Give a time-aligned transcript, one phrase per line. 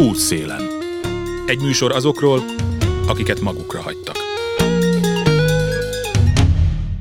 [0.00, 0.62] Útszélen.
[1.46, 2.42] Egy műsor azokról,
[3.06, 4.19] akiket magukra hagytak.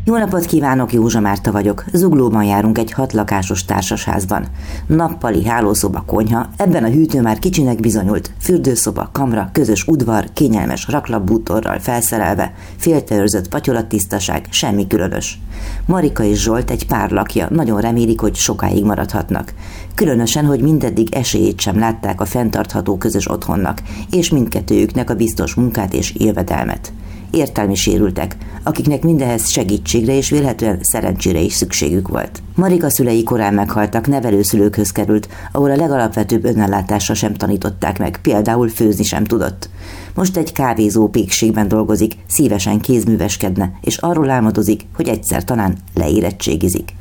[0.10, 1.84] Jó napot kívánok, Józsa Márta vagyok.
[1.94, 4.46] Zuglóban járunk egy hatlakásos társasházban.
[4.88, 8.32] Nappali hálószoba konyha, ebben a hűtő már kicsinek bizonyult.
[8.40, 15.40] Fürdőszoba, kamra, közös udvar, kényelmes raklapbútorral felszerelve, félteőrzött patyolattisztaság, semmi különös.
[15.86, 19.54] Marika és Zsolt egy pár lakja, nagyon remélik, hogy sokáig maradhatnak.
[19.96, 23.82] Különösen, hogy mindeddig esélyét sem látták a fenntartható közös otthonnak,
[24.12, 26.92] és mindkettőjüknek a biztos munkát és jövedelmet
[27.32, 32.42] értelmi sérültek, akiknek mindehez segítségre és vélhetően szerencsére is szükségük volt.
[32.56, 39.04] Marika szülei korán meghaltak, nevelőszülőkhöz került, ahol a legalapvetőbb önellátásra sem tanították meg, például főzni
[39.04, 39.70] sem tudott.
[40.16, 46.94] Most egy kávézó pékségben dolgozik, szívesen kézműveskedne, és arról álmodozik, hogy egyszer talán leérettségizik.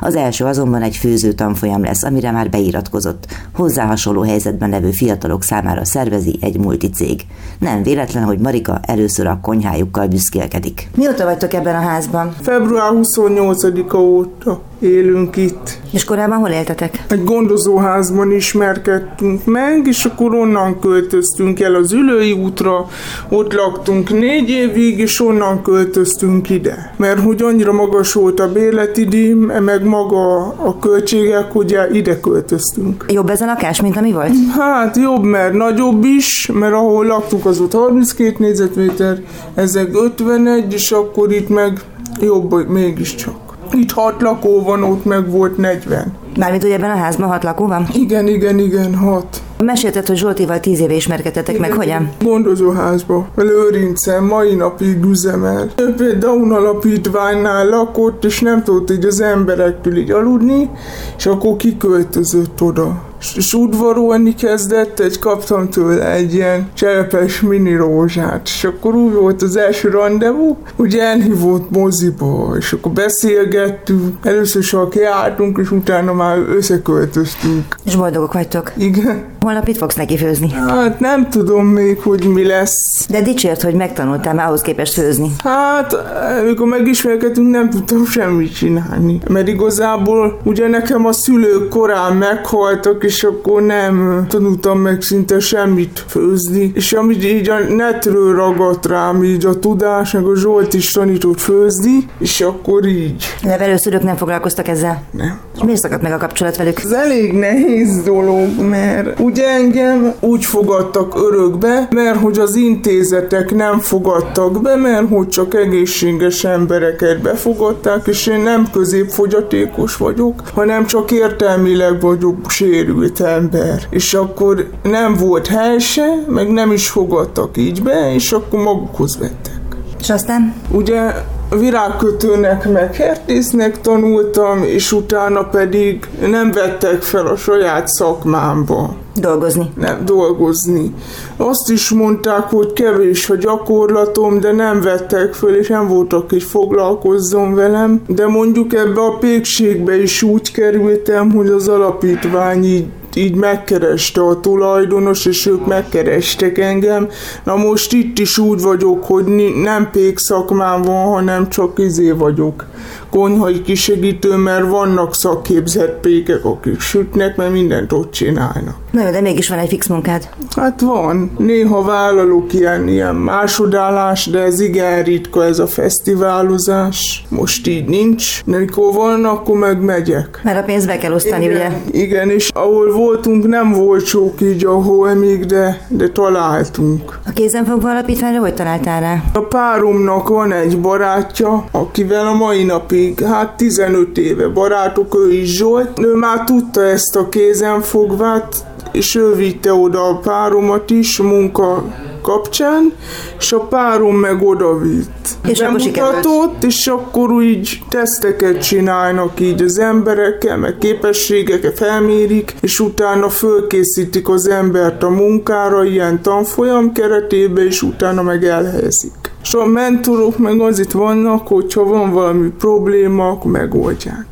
[0.00, 3.26] Az első azonban egy főző tanfolyam lesz, amire már beiratkozott.
[3.54, 7.20] Hozzá hasonló helyzetben levő fiatalok számára szervezi egy multicég.
[7.58, 10.88] Nem véletlen, hogy Marika először a konyhájukkal büszkélkedik.
[10.96, 12.34] Mióta vagytok ebben a házban?
[12.40, 15.78] Február 28-a óta élünk itt.
[15.92, 17.04] És korábban hol éltetek?
[17.08, 22.86] Egy gondozóházban ismerkedtünk meg, és akkor onnan költöztünk el az Ülői útra,
[23.28, 26.94] ott laktunk négy évig, és onnan költöztünk ide.
[26.96, 33.04] Mert hogy annyira magas volt a bérleti meg maga a költségek, hogy ide költöztünk.
[33.08, 34.32] Jobb ez a lakás, mint ami volt?
[34.58, 39.22] Hát jobb, mert nagyobb is, mert ahol laktunk az ott 32 négyzetméter,
[39.54, 41.80] ezek 51, és akkor itt meg
[42.20, 43.49] jobb mégiscsak.
[43.72, 46.12] Itt hat lakó van, ott meg volt 40.
[46.38, 47.86] Mármint, hogy ebben a házban hat lakó van?
[47.92, 49.42] Igen, igen, igen, hat.
[49.58, 52.10] Mesélted, hogy Zsoltival tíz éve ismerkedtetek meg, hogyan?
[52.22, 55.70] Gondozóházba, Lőrincen, mai napig üzemel.
[55.76, 60.70] Ő például alapítványnál lakott, és nem tudott így az emberektől így aludni,
[61.16, 68.40] és akkor kiköltözött oda és udvarolni kezdett, egy kaptam tőle egy ilyen cserepes mini rózsát,
[68.44, 74.94] és akkor úgy volt az első rendezvú, hogy elhívott moziba, és akkor beszélgettünk, először csak
[74.94, 77.76] jártunk, és utána már összeköltöztünk.
[77.84, 78.72] És boldogok vagytok?
[78.76, 79.24] Igen.
[79.40, 80.50] Holnap itt fogsz neki főzni?
[80.50, 83.06] Hát nem tudom még, hogy mi lesz.
[83.10, 85.30] De dicsért, hogy megtanultál már ahhoz képest főzni.
[85.44, 85.96] Hát,
[86.40, 89.20] amikor megismerkedtünk, nem tudtam semmit csinálni.
[89.28, 96.04] Mert igazából ugye nekem a szülők korán meghaltak, és akkor nem tanultam meg szinte semmit
[96.08, 96.70] főzni.
[96.74, 101.40] És amit így a netről ragadt rám, így a tudás, meg a Zsolt is tanított
[101.40, 103.24] főzni, és akkor így.
[103.42, 105.02] Nevelőszülők nem foglalkoztak ezzel?
[105.10, 105.40] Nem.
[105.54, 106.78] És miért szakadt meg a kapcsolat velük?
[106.78, 113.78] Ez elég nehéz dolog, mert ugye engem úgy fogadtak örökbe, mert hogy az intézetek nem
[113.78, 121.10] fogadtak be, mert hogy csak egészséges embereket befogadták, és én nem középfogyatékos vagyok, hanem csak
[121.10, 123.86] értelmileg vagyok sérült ember.
[123.90, 129.18] És akkor nem volt hely se, meg nem is fogadtak így be, és akkor magukhoz
[129.18, 129.76] vettek.
[130.00, 130.54] És aztán?
[130.70, 131.12] Ugye
[131.58, 138.94] virágkötőnek meg hertésznek tanultam, és utána pedig nem vettek fel a saját szakmámba.
[139.20, 139.70] Dolgozni?
[139.76, 140.94] Nem, dolgozni.
[141.36, 146.42] Azt is mondták, hogy kevés a gyakorlatom, de nem vettek föl, és nem voltak, hogy
[146.42, 148.02] foglalkozzon velem.
[148.06, 154.40] De mondjuk ebbe a pékségbe is úgy kerültem, hogy az alapítvány így így megkereste a
[154.40, 157.08] tulajdonos, és ők megkerestek engem.
[157.44, 159.24] Na most itt is úgy vagyok, hogy
[159.62, 162.66] nem pék szakmám van, hanem csak izé vagyok
[163.10, 168.74] konyhai kisegítő, mert vannak szakképzett pékek, akik sütnek, mert mindent ott csinálnak.
[168.90, 170.28] Na jó, de mégis van egy fix munkád.
[170.56, 171.30] Hát van.
[171.38, 177.24] Néha vállalok ilyen, ilyen másodállás, de ez igen ritka ez a fesztiválozás.
[177.28, 178.44] Most így nincs.
[178.44, 180.40] De mikor van, akkor meg megyek.
[180.42, 182.00] Mert a pénzt be kell osztani, igen, ugye?
[182.00, 187.18] Igen, és ahol voltunk, nem volt sok így, ahol még, de, de találtunk.
[187.26, 189.22] A kézenfogva alapítványra hogy találtál rá?
[189.32, 195.56] A páromnak van egy barátja, akivel a mai napig, hát 15 éve barátok, ő is
[195.56, 195.98] Zsolt.
[195.98, 201.84] Ő már tudta ezt a kézenfogvát, és ő vitte oda a páromat is munka
[202.22, 202.92] kapcsán,
[203.38, 205.28] és a párom meg oda vitt.
[205.48, 213.28] És Bemutatott, és akkor így teszteket csinálnak így az emberekkel, meg képességeket felmérik, és utána
[213.28, 219.19] fölkészítik az embert a munkára ilyen tanfolyam keretében, és utána meg elhelyezik.
[219.42, 224.26] És a mentorok meg az itt vannak, hogyha van valami probléma, akkor megoldják.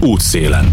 [0.00, 0.64] Útszélen.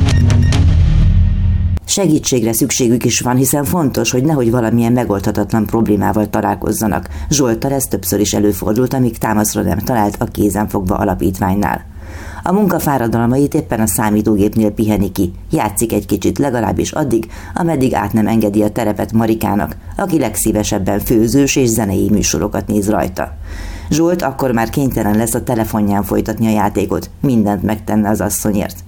[1.85, 7.07] Segítségre szükségük is van, hiszen fontos, hogy nehogy valamilyen megoldhatatlan problémával találkozzanak.
[7.29, 11.92] Zsoltal ez többször is előfordult, amíg támaszra nem talált a kézenfogva alapítványnál.
[12.45, 15.31] A munka fáradalmait éppen a számítógépnél piheni ki.
[15.51, 21.55] Játszik egy kicsit legalábbis addig, ameddig át nem engedi a terepet Marikának, aki legszívesebben főzős
[21.55, 23.33] és zenei műsorokat néz rajta.
[23.89, 28.83] Zsolt akkor már kénytelen lesz a telefonján folytatni a játékot, mindent megtenne az asszonyért.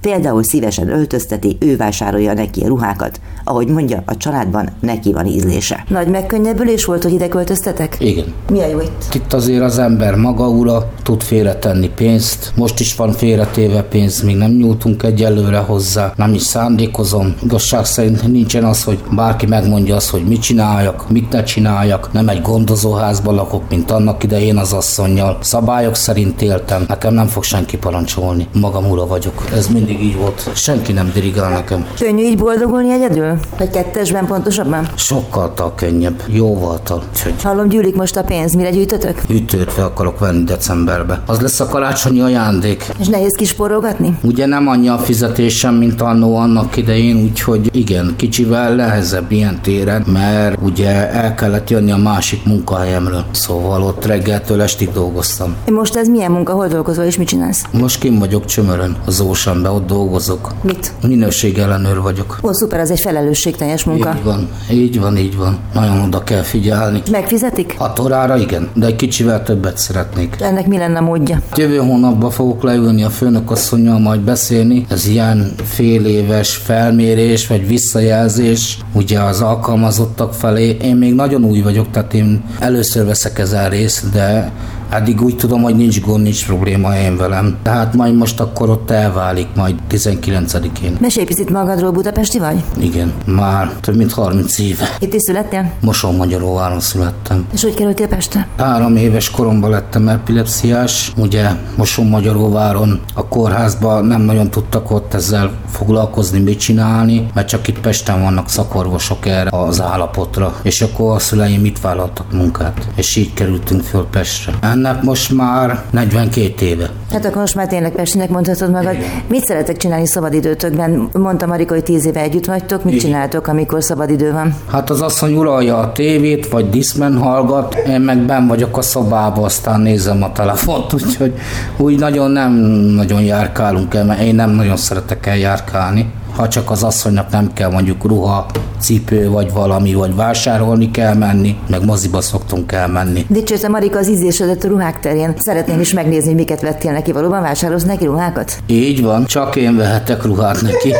[0.00, 3.20] Például szívesen öltözteti, ő vásárolja neki a ruhákat.
[3.44, 5.84] Ahogy mondja, a családban neki van ízlése.
[5.88, 7.96] Nagy megkönnyebbülés volt, hogy ide költöztetek?
[7.98, 8.24] Igen.
[8.50, 9.14] Mi a jó itt?
[9.14, 12.52] Itt azért az ember maga ura tud félretenni pénzt.
[12.56, 17.34] Most is van félretéve pénz, még nem nyújtunk egyelőre hozzá, nem is szándékozom.
[17.42, 22.12] Igazság szerint nincsen az, hogy bárki megmondja azt, hogy mit csináljak, mit ne csináljak.
[22.12, 25.38] Nem egy gondozóházban lakok, mint annak idején az asszonynal.
[25.40, 28.48] Szabályok szerint éltem, nekem nem fog senki parancsolni.
[28.52, 29.44] Magam ura vagyok.
[29.52, 30.50] Ez mindig mindig így volt.
[30.54, 31.86] Senki nem dirigál nekem.
[31.98, 33.33] Könnyű így boldogulni egyedül?
[33.58, 34.88] Vagy kettesben pontosabban?
[34.94, 36.22] Sokkal könnyebb.
[36.26, 37.02] Jóval tal.
[37.12, 38.54] Úgyhogy Hallom, gyűlik most a pénz.
[38.54, 39.22] Mire gyűjtötök?
[39.28, 41.22] ütőt akarok venni decemberbe.
[41.26, 42.84] Az lesz a karácsonyi ajándék.
[43.00, 44.18] És nehéz kisporogatni?
[44.22, 50.04] Ugye nem annyi a fizetésem, mint annó annak idején, úgyhogy igen, kicsivel nehezebb ilyen téren,
[50.12, 53.24] mert ugye el kellett jönni a másik munkahelyemről.
[53.30, 55.54] Szóval ott reggeltől estig dolgoztam.
[55.70, 57.64] Most ez milyen munka, hol dolgozol és mit csinálsz?
[57.72, 60.52] Most kim vagyok csömörön, az Oceanbe, ott dolgozok.
[60.62, 60.92] Mit?
[61.06, 62.38] Minőségellenőr vagyok.
[62.42, 64.14] Ó, szuper, az egy felelősségteljes munka.
[64.16, 65.58] Így van, így van, így van.
[65.74, 67.02] Nagyon oda kell figyelni.
[67.10, 67.74] Megfizetik?
[67.78, 70.36] A torára igen, de egy kicsivel többet szeretnék.
[70.40, 71.40] Ennek mi lenne módja?
[71.56, 74.86] Jövő hónapban fogok leülni a főnökasszonynal majd beszélni.
[74.88, 80.76] Ez ilyen fél éves felmérés vagy visszajelzés ugye az alkalmazottak felé.
[80.82, 84.52] Én még nagyon új vagyok, tehát én először veszek ezen részt, de
[84.90, 87.56] Eddig úgy tudom, hogy nincs gond, nincs probléma én velem.
[87.62, 90.96] Tehát majd most akkor ott elválik, majd 19-én.
[91.00, 92.64] Mesélj picit magadról, budapesti vagy?
[92.78, 94.88] Igen, már több mint 30 éve.
[95.00, 95.72] Itt is születtél?
[95.80, 97.46] Moson Magyaróváron születtem.
[97.52, 98.48] És hogy kerültél Pestre?
[98.56, 105.50] Három éves koromban lettem epilepsziás, ugye Moson Magyaróváron a kórházban nem nagyon tudtak ott ezzel
[105.70, 111.18] foglalkozni, mit csinálni, mert csak itt Pesten vannak szakorvosok erre az állapotra, és akkor a
[111.18, 114.52] szüleim itt vállaltak munkát, és így kerültünk föl Pestre.
[114.74, 116.90] Ennek most már 42 éve.
[117.10, 118.96] Hát akkor most már tényleg Pestinek mondhatod magad.
[119.28, 121.08] Mit szeretek csinálni szabadidőtökben?
[121.12, 122.84] Mondta Marika, hogy tíz éve együtt vagytok.
[122.84, 124.54] Mit csináltok, amikor szabadidő van?
[124.70, 129.42] Hát az asszony uralja a tévét, vagy diszmen hallgat, én meg ben vagyok a szobába,
[129.42, 131.34] aztán nézem a telefont, úgyhogy
[131.76, 132.52] úgy nagyon nem
[132.96, 137.70] nagyon járkálunk el, mert én nem nagyon szeretek eljárkálni ha csak az asszonynak nem kell
[137.70, 138.46] mondjuk ruha,
[138.80, 143.26] cipő vagy valami, vagy vásárolni kell menni, meg moziba szoktunk elmenni.
[143.28, 145.34] Dicsérte Marika az ízlésedet a ruhák terén.
[145.38, 147.12] Szeretném is megnézni, miket vettél neki.
[147.12, 148.56] Valóban vásárolsz neki ruhákat?
[148.66, 150.92] Így van, csak én vehetek ruhát neki.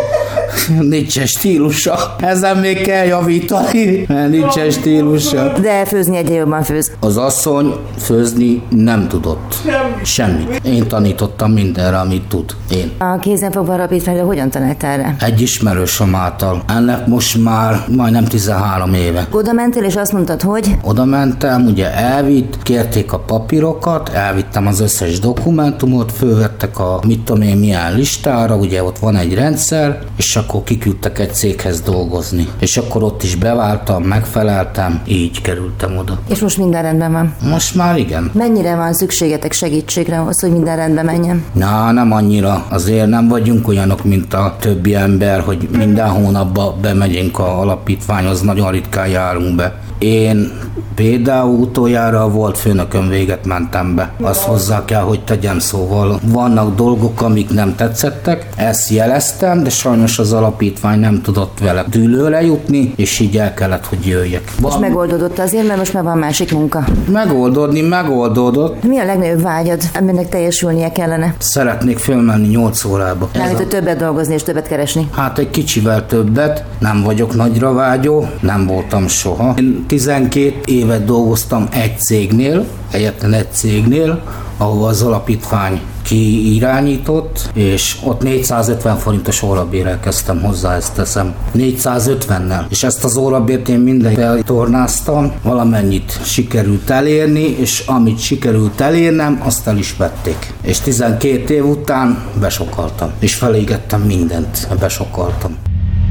[0.91, 2.15] Nincsen stílusa.
[2.19, 5.53] Ezen még kell javítani, mert nincsen stílusa.
[5.61, 6.93] De főzni egyre jobban főz.
[7.01, 9.55] Az asszony főzni nem tudott.
[10.03, 10.61] Semmit.
[10.65, 12.45] Én tanítottam mindenre, amit tud.
[12.71, 12.91] Én.
[12.99, 15.17] A kézenfogva alapítványra hogyan talált erre?
[15.21, 16.63] Egy ismerősöm által.
[16.69, 19.27] Ennek most már majdnem 13 éve.
[19.31, 24.81] Oda mentél, és azt mondtad, hogy Oda mentem, ugye elvitt, kérték a papírokat, elvittem az
[24.81, 30.37] összes dokumentumot, fölvettek a mit tudom én milyen listára, ugye ott van egy rendszer, és
[30.45, 32.49] akkor kiküldtek egy céghez dolgozni.
[32.59, 36.19] És akkor ott is beváltam, megfeleltem, így kerültem oda.
[36.29, 37.35] és most minden rendben van.
[37.51, 38.31] Most már igen.
[38.35, 41.45] Mennyire van szükségetek segítségre ahhoz, hogy minden rendben menjen?
[41.53, 42.67] Na, nem annyira.
[42.71, 48.71] Azért nem vagyunk olyanok, mint a többi ember, hogy minden hónapban bemegyünk a alapítványhoz, nagyon
[48.71, 49.83] ritkán járunk be.
[49.99, 50.53] Én
[50.95, 54.13] például utoljára volt főnökön véget mentem be.
[54.23, 56.21] Azt hozzá kell, hogy tegyem szóval.
[56.23, 62.43] Vannak dolgok, amik nem tetszettek, ezt jeleztem, de sajnos az alapítvány nem tudott vele dűlőre
[62.43, 64.53] jutni, és így el kellett, hogy jöjjek.
[64.61, 66.85] Van, megoldódott azért, mert most már van másik munka.
[67.13, 68.83] megoldódni, megoldódott.
[68.83, 71.35] Mi a legnagyobb vágyad, aminek teljesülnie kellene?
[71.39, 73.29] Szeretnék fölmenni 8 órába.
[73.37, 75.09] Mármint, hogy többet dolgozni és többet keresni.
[75.13, 79.55] Hát egy kicsivel többet, nem vagyok nagyra vágyó, nem voltam soha.
[79.59, 84.23] Én 12 évet dolgoztam egy cégnél, egyetlen egy cégnél,
[84.57, 91.35] ahova az alapítvány kiirányított, és ott 450 forintos órabérrel kezdtem hozzá, ezt teszem.
[91.57, 92.65] 450-nel.
[92.69, 99.67] És ezt az órabért én minden tornáztam, valamennyit sikerült elérni, és amit sikerült elérnem, azt
[99.67, 100.53] el is vették.
[100.63, 105.57] És 12 év után besokaltam, és felégettem mindent, besokaltam.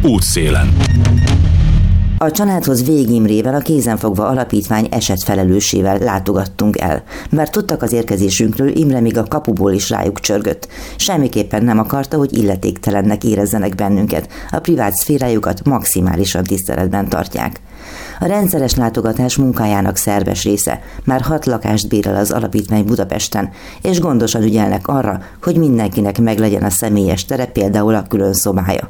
[0.03, 0.73] Útszélen.
[2.23, 9.17] A családhoz végimrével a kézenfogva alapítvány esetfelelősével látogattunk el, mert tudtak az érkezésünkről, Imre még
[9.17, 10.67] a kapuból is rájuk csörgött.
[10.95, 17.61] Semmiképpen nem akarta, hogy illetéktelennek érezzenek bennünket, a privát szférájukat maximálisan tiszteletben tartják.
[18.19, 20.81] A rendszeres látogatás munkájának szerves része.
[21.03, 23.49] Már hat lakást bérel az alapítvány Budapesten,
[23.81, 28.89] és gondosan ügyelnek arra, hogy mindenkinek meglegyen a személyes tere, például a külön szobája.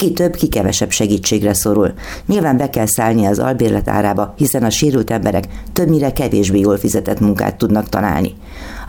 [0.00, 1.92] Ki több, ki kevesebb segítségre szorul.
[2.26, 7.20] Nyilván be kell szállni az albérlet árába, hiszen a sérült emberek többnyire kevésbé jól fizetett
[7.20, 8.34] munkát tudnak találni.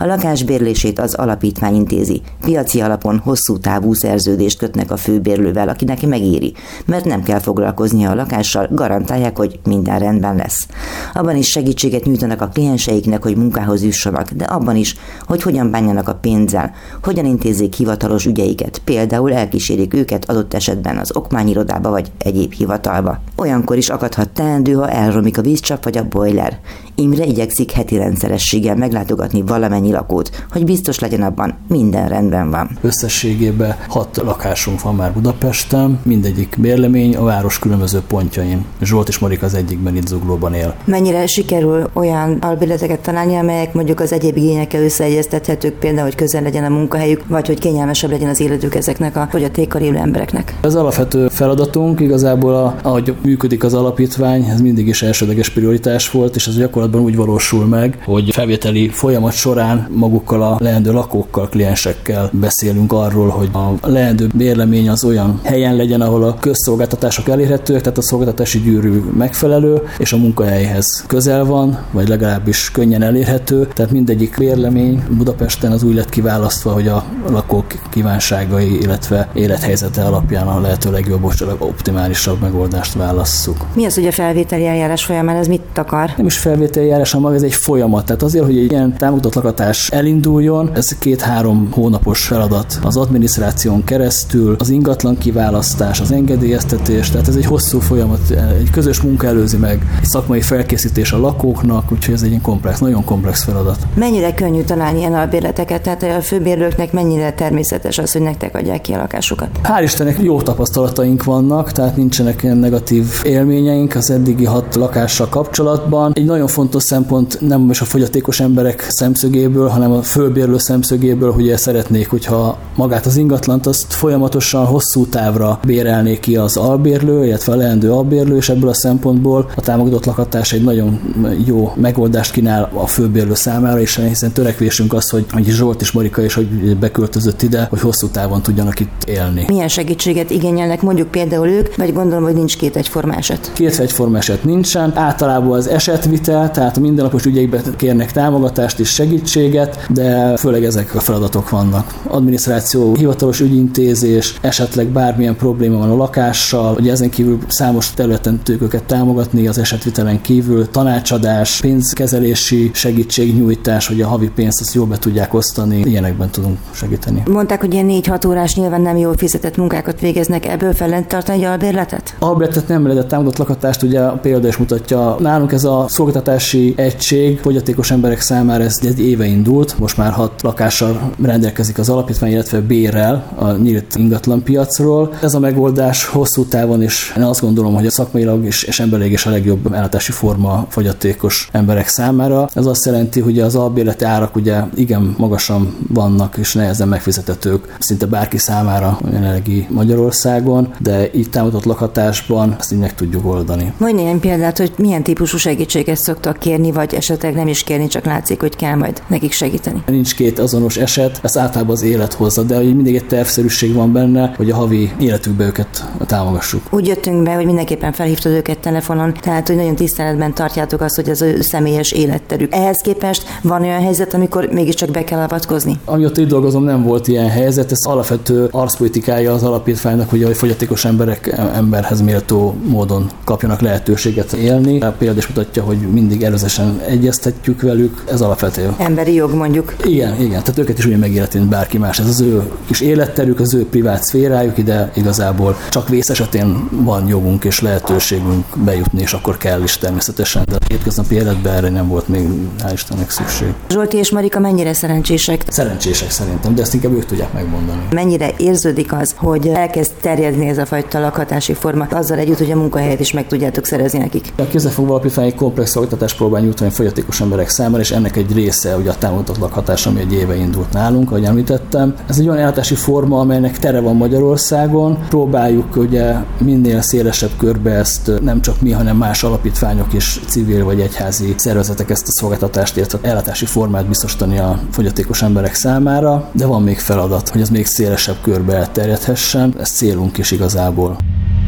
[0.02, 2.20] A lakásbérlését az alapítvány intézi.
[2.40, 6.52] Piaci alapon hosszú távú szerződést kötnek a főbérlővel, akinek megéri,
[6.86, 10.66] mert nem kell foglalkoznia a lakással, garantálják, hogy minden rendben lesz.
[11.14, 16.08] Abban is segítséget nyújtanak a klienseiknek, hogy munkához jussanak, de abban is, hogy hogyan bánjanak
[16.08, 22.52] a pénzzel, hogyan intézzék hivatalos ügyeiket, például elkísérik őket adott esetben az okmányirodába vagy egyéb
[22.52, 23.20] hivatalba.
[23.36, 26.58] Olyankor is akadhat teendő, ha elromik a vízcsap vagy a boiler.
[26.94, 32.70] Imre igyekszik heti rendszerességgel meglátogatni valamennyi lakót, hogy biztos legyen abban, minden rendben van.
[32.80, 38.64] Összességében hat lakásunk van már Budapesten, mindegyik bérlemény a város különböző pontjain.
[38.82, 40.74] Zsolt és Marika az egyikben itt Zuglóban él.
[40.84, 46.64] Mennyire sikerül olyan albérleteket találni, amelyek mondjuk az egyéb igényekkel összeegyeztethetők, például, hogy közel legyen
[46.64, 50.54] a munkahelyük, vagy hogy kényelmesebb legyen az életük ezeknek a fogyatékkal élő embereknek?
[50.60, 56.36] Ez alapvető feladatunk, igazából a, ahogy működik az alapítvány, ez mindig is elsődleges prioritás volt,
[56.36, 62.30] és ez gyakorlatban úgy valósul meg, hogy felvételi folyamat során magukkal a leendő lakókkal, kliensekkel
[62.32, 67.98] beszélünk arról, hogy a leendő bérlemény az olyan helyen legyen, ahol a közszolgáltatások elérhetőek, tehát
[67.98, 73.68] a szolgáltatási gyűrű megfelelő, és a munkahelyhez közel van, vagy legalábbis könnyen elérhető.
[73.74, 80.46] Tehát mindegyik bérlemény Budapesten az úgy lett kiválasztva, hogy a lakók kívánságai, illetve élethelyzete alapján
[80.46, 83.56] a lehető legjobb, optimálisabb megoldást válasszuk.
[83.74, 86.10] Mi az, hogy a felvételi eljárás folyamán ez mit akar?
[86.16, 88.04] Nem is felvételi eljárás, hanem ez egy folyamat.
[88.04, 92.78] Tehát azért, hogy egy ilyen támogatott lakatás elinduljon, ez két-három hónapos feladat.
[92.82, 99.00] Az adminisztráción keresztül, az ingatlan kiválasztás, az engedélyeztetés, tehát ez egy hosszú folyamat, egy közös
[99.00, 103.78] munka előzi meg, egy szakmai felkészítés a lakóknak, úgyhogy ez egy komplex, nagyon komplex feladat.
[103.94, 108.92] Mennyire könnyű találni ilyen albérleteket, tehát a főbérlőknek mennyire természetes az, hogy nektek adják ki
[108.92, 109.48] a lakásokat?
[109.62, 116.12] Hál' Istennek jó tapasztalataink vannak, tehát nincsenek ilyen negatív élményeink az eddigi hat lakással kapcsolatban.
[116.14, 121.52] Egy nagyon fontos szempont nem is a fogyatékos emberek szemszögéből, hanem a fölbérlő szemszögéből, hogy
[121.56, 127.56] szeretnék, hogyha magát az ingatlant azt folyamatosan hosszú távra bérelné ki az albérlő, illetve a
[127.56, 131.00] leendő albérlő, és ebből a szempontból a támogatott lakatás egy nagyon
[131.46, 136.24] jó megoldást kínál a főbérlő számára, és hiszen törekvésünk az, hogy, hogy Zsolt és Marika
[136.24, 139.44] is, hogy beköltözött ide, hogy hosszú távon tudjanak itt élni.
[139.48, 143.50] Milyen segítséget igényelnek mondjuk például ők, vagy gondolom, hogy nincs két egyforma eset?
[143.54, 144.92] Két egyforma eset nincsen.
[144.96, 149.41] Általában az esetvitel, tehát a mindennapos ügyeikben kérnek támogatást és segítséget,
[149.88, 151.94] de főleg ezek a feladatok vannak.
[152.06, 158.62] Adminisztráció, hivatalos ügyintézés, esetleg bármilyen probléma van a lakással, hogy ezen kívül számos területen tudjuk
[158.62, 164.98] őket támogatni, az esetvitelen kívül tanácsadás, pénzkezelési segítségnyújtás, hogy a havi pénzt azt jól be
[164.98, 167.22] tudják osztani, ilyenekben tudunk segíteni.
[167.30, 171.44] Mondták, hogy ilyen 4-6 órás nyilván nem jól fizetett munkákat végeznek, ebből fel tartani egy
[171.44, 172.14] albérletet?
[172.18, 175.16] Albérletet nem lehet, támogatott lakatást ugye a példa is mutatja.
[175.18, 180.42] Nálunk ez a szolgáltatási egység fogyatékos emberek számára ez egy éve indult, most már hat
[180.42, 185.14] lakással rendelkezik az alapítvány, illetve bérrel a nyílt ingatlan piacról.
[185.22, 189.12] Ez a megoldás hosszú távon is én azt gondolom, hogy a szakmailag is és emberileg
[189.12, 192.48] is a legjobb ellátási forma fogyatékos emberek számára.
[192.54, 198.06] Ez azt jelenti, hogy az albérleti árak ugye igen magasan vannak és nehezen megfizethetők szinte
[198.06, 203.72] bárki számára jelenlegi Magyarországon, de így támogatott lakhatásban ezt így meg tudjuk oldani.
[203.78, 208.04] Mondj ilyen példát, hogy milyen típusú segítséget szoktak kérni, vagy esetleg nem is kérni, csak
[208.04, 209.82] látszik, hogy kell majd nekik segíteni.
[209.86, 213.92] Nincs két azonos eset, ez általában az élet hozza, de hogy mindig egy tervszerűség van
[213.92, 216.62] benne, hogy a havi életükbe őket támogassuk.
[216.70, 221.10] Úgy jöttünk be, hogy mindenképpen felhívtad őket telefonon, tehát hogy nagyon tiszteletben tartjátok azt, hogy
[221.10, 222.54] az ő személyes életterük.
[222.54, 225.78] Ehhez képest van olyan helyzet, amikor mégiscsak be kell avatkozni.
[225.84, 230.84] Amióta itt dolgozom, nem volt ilyen helyzet, ez alapvető arszpolitikája az alapítványnak, hogy a fogyatékos
[230.84, 234.80] emberek emberhez méltó módon kapjanak lehetőséget élni.
[234.80, 238.74] A példa is mutatja, hogy mindig előzesen egyeztetjük velük, ez alapvető.
[238.78, 239.74] Emberi jog mondjuk.
[239.84, 241.98] Igen, igen, tehát őket is úgy megéleti, mint bárki más.
[241.98, 247.08] Ez az ő kis életterük, az ő privát szférájuk, ide igazából csak vész esetén van
[247.08, 251.88] jogunk és lehetőségünk bejutni, és akkor kell is természetesen, de a hétköznapi életben erre nem
[251.88, 252.28] volt még,
[252.62, 253.52] hál' Istennek szükség.
[253.68, 255.42] Zsolti és Marika mennyire szerencsések?
[255.48, 257.80] Szerencsések szerintem, de ezt inkább ők tudják megmondani.
[257.90, 262.56] Mennyire érződik az, hogy elkezd terjedni ez a fajta lakhatási forma, azzal együtt, hogy a
[262.56, 264.32] munkahelyet is meg tudjátok szerezni nekik?
[264.36, 268.76] A kézzelfogva alapítvány egy komplex szolgáltatást próbál nyújtani fogyatékos emberek számára, és ennek egy része
[268.76, 271.94] ugye a támogatott lakhatás, ami egy éve indult nálunk, ahogy említettem.
[272.08, 274.98] Ez egy olyan ellátási forma, amelynek tere van Magyarországon.
[275.08, 280.80] Próbáljuk ugye minél szélesebb körbe ezt nem csak mi, hanem más alapítványok is, civil vagy
[280.80, 286.62] egyházi szervezetek ezt a szolgáltatást, illetve ellátási formát biztosítani a fogyatékos emberek számára, de van
[286.62, 289.54] még feladat, hogy ez még szélesebb körbe elterjedhessen.
[289.58, 290.96] Ez célunk is igazából.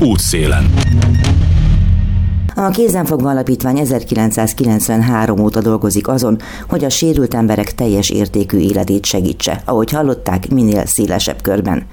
[0.01, 0.73] Útszélen.
[2.57, 9.63] A Kézenfogva Alapítvány 1993 óta dolgozik azon, hogy a sérült emberek teljes értékű életét segítse,
[9.65, 11.87] ahogy hallották, minél szélesebb körben.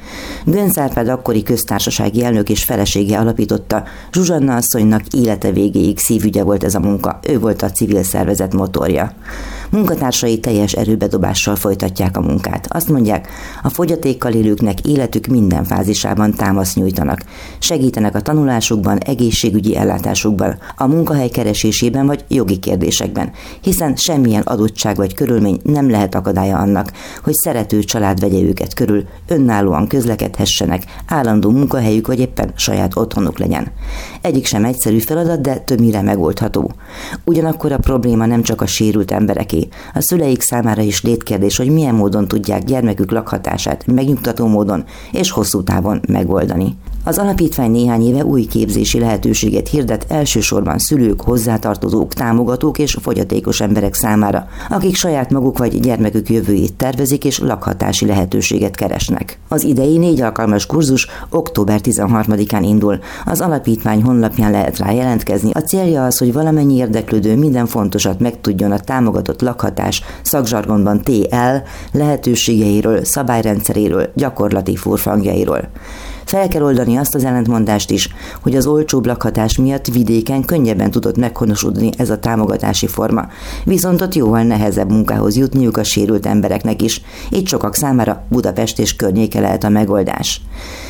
[0.46, 6.76] Gönc Árpád akkori köztársasági elnök és felesége alapította, Zsuzsanna asszonynak élete végéig szívügye volt ez
[6.76, 9.12] a munka, ő volt a civil szervezet motorja.
[9.72, 12.68] Munkatársai teljes erőbedobással folytatják a munkát.
[12.70, 13.30] Azt mondják,
[13.64, 17.24] a fogyatékkal élőknek életük minden fázisában támaszt nyújtanak.
[17.60, 25.14] Segítenek a tanulásukban, egészségügyi ellátásukban, a munkahely keresésében vagy jogi kérdésekben, hiszen semmilyen adottság vagy
[25.14, 26.92] körülmény nem lehet akadálya annak,
[27.24, 33.72] hogy szerető család vegye őket körül, önállóan közlekedhessenek, állandó munkahelyük vagy éppen saját otthonuk legyen.
[34.22, 36.72] Egyik sem egyszerű feladat, de többnyire megoldható.
[37.26, 39.61] Ugyanakkor a probléma nem csak a sérült embereké,
[39.94, 45.64] a szüleik számára is létkérdés, hogy milyen módon tudják gyermekük lakhatását megnyugtató módon és hosszú
[45.64, 46.78] távon megoldani.
[47.04, 53.94] Az alapítvány néhány éve új képzési lehetőséget hirdet elsősorban szülők, hozzátartozók, támogatók és fogyatékos emberek
[53.94, 59.40] számára, akik saját maguk vagy gyermekük jövőjét tervezik és lakhatási lehetőséget keresnek.
[59.48, 63.00] Az idei négy alkalmas kurzus október 13-án indul.
[63.26, 65.52] Az alapítvány honlapján lehet rá jelentkezni.
[65.54, 71.56] A célja az, hogy valamennyi érdeklődő minden fontosat megtudjon a támogatott lakhatás szakzsargonban TL
[71.92, 75.70] lehetőségeiről, szabályrendszeréről, gyakorlati furfangjairól.
[76.26, 78.10] Fel kell oldani azt az ellentmondást is,
[78.42, 83.28] hogy az olcsóbb lakhatás miatt vidéken könnyebben tudott meghonosodni ez a támogatási forma,
[83.66, 88.96] viszont ott jóval nehezebb munkához jutniuk a sérült embereknek is, így sokak számára Budapest és
[88.96, 90.42] környéke lehet a megoldás.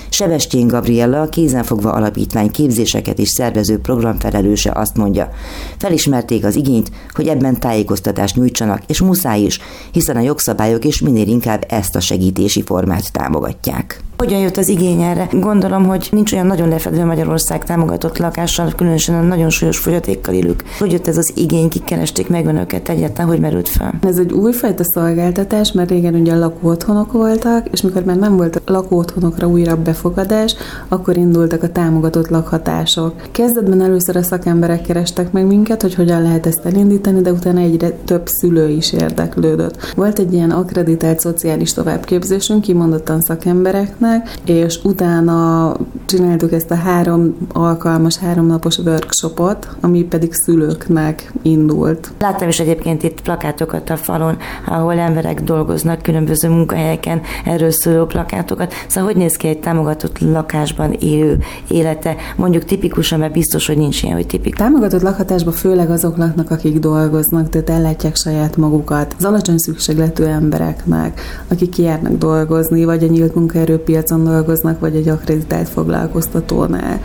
[0.09, 5.29] Sebestyén Gabriella, a Kézenfogva Alapítvány képzéseket is szervező programfelelőse azt mondja,
[5.77, 9.59] felismerték az igényt, hogy ebben tájékoztatást nyújtsanak, és muszáj is,
[9.91, 14.03] hiszen a jogszabályok is minél inkább ezt a segítési formát támogatják.
[14.21, 15.27] Hogyan jött az igény erre?
[15.31, 20.63] Gondolom, hogy nincs olyan nagyon lefedő Magyarország támogatott lakással, különösen a nagyon súlyos fogyatékkal élők.
[20.79, 23.93] Hogy jött ez az igény, kikeresték meg önöket egyáltalán, hogy merült fel?
[24.03, 29.48] Ez egy újfajta szolgáltatás, mert régen ugye lakóotthonok voltak, és mikor már nem volt lakóotthonokra
[29.48, 30.55] újra befogadás,
[30.87, 33.13] akkor indultak a támogatott lakhatások.
[33.31, 37.89] Kezdetben először a szakemberek kerestek meg minket, hogy hogyan lehet ezt elindítani, de utána egyre
[37.89, 39.93] több szülő is érdeklődött.
[39.96, 45.74] Volt egy ilyen akreditált szociális továbbképzésünk, kimondottan szakembereknek, meg, és utána
[46.05, 52.11] csináltuk ezt a három alkalmas, háromnapos workshopot, ami pedig szülőknek indult.
[52.19, 58.74] Láttam is egyébként itt plakátokat a falon, ahol emberek dolgoznak különböző munkahelyeken, erről szóló plakátokat.
[58.87, 62.15] Szóval hogy néz ki egy támogatott lakásban élő élete?
[62.35, 64.59] Mondjuk tipikusan, mert biztos, hogy nincs ilyen, hogy tipikus.
[64.59, 69.15] Támogatott lakhatásban főleg azok laknak, akik dolgoznak, tehát ellátják saját magukat.
[69.17, 75.07] Az alacsony szükségletű embereknek, akik kijárnak dolgozni, vagy a nyílt munkaerőpiac piacon dolgoznak, vagy egy
[75.09, 77.01] akreditált foglalkoztatónál.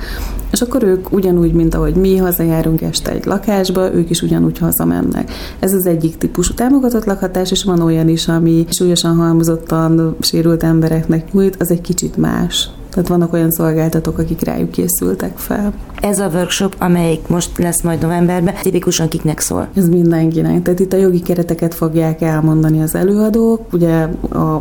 [0.53, 5.31] És akkor ők ugyanúgy, mint ahogy mi hazajárunk este egy lakásba, ők is ugyanúgy hazamennek.
[5.59, 11.33] Ez az egyik típusú támogatott lakhatás, és van olyan is, ami súlyosan halmozottan sérült embereknek
[11.33, 12.71] nyújt, az egy kicsit más.
[12.97, 15.73] Tehát vannak olyan szolgáltatók, akik rájuk készültek fel.
[16.01, 19.69] Ez a workshop, amelyik most lesz majd novemberben, tipikusan kiknek szól?
[19.75, 20.63] Ez mindenkinek.
[20.63, 23.61] Tehát itt a jogi kereteket fogják elmondani az előadók.
[23.73, 24.09] Ugye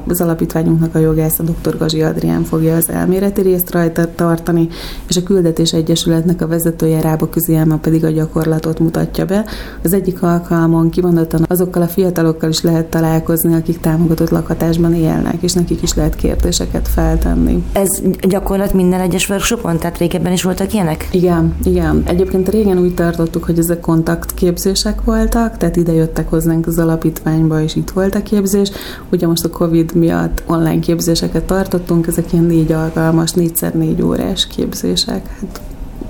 [0.07, 1.77] az alapítványunknak a jogásza dr.
[1.77, 4.67] Gazi Adrián fogja az elméleti részt rajta tartani,
[5.07, 9.45] és a Küldetés Egyesületnek a vezetője Rába Küzielme pedig a gyakorlatot mutatja be.
[9.83, 15.53] Az egyik alkalmon kimondottan azokkal a fiatalokkal is lehet találkozni, akik támogatott lakhatásban élnek, és
[15.53, 17.63] nekik is lehet kérdéseket feltenni.
[17.73, 19.77] Ez gyakorlat minden egyes workshopon?
[19.77, 21.07] Tehát régebben is voltak ilyenek?
[21.11, 22.03] Igen, igen.
[22.05, 27.75] Egyébként régen úgy tartottuk, hogy ezek kontaktképzések voltak, tehát ide jöttek hozzánk az alapítványba, és
[27.75, 28.71] itt volt a képzés.
[29.11, 34.47] Ugye most a Covid miatt online képzéseket tartottunk, ezek ilyen négy alkalmas, négyszer négy órás
[34.47, 35.27] képzések.
[35.39, 35.61] Hát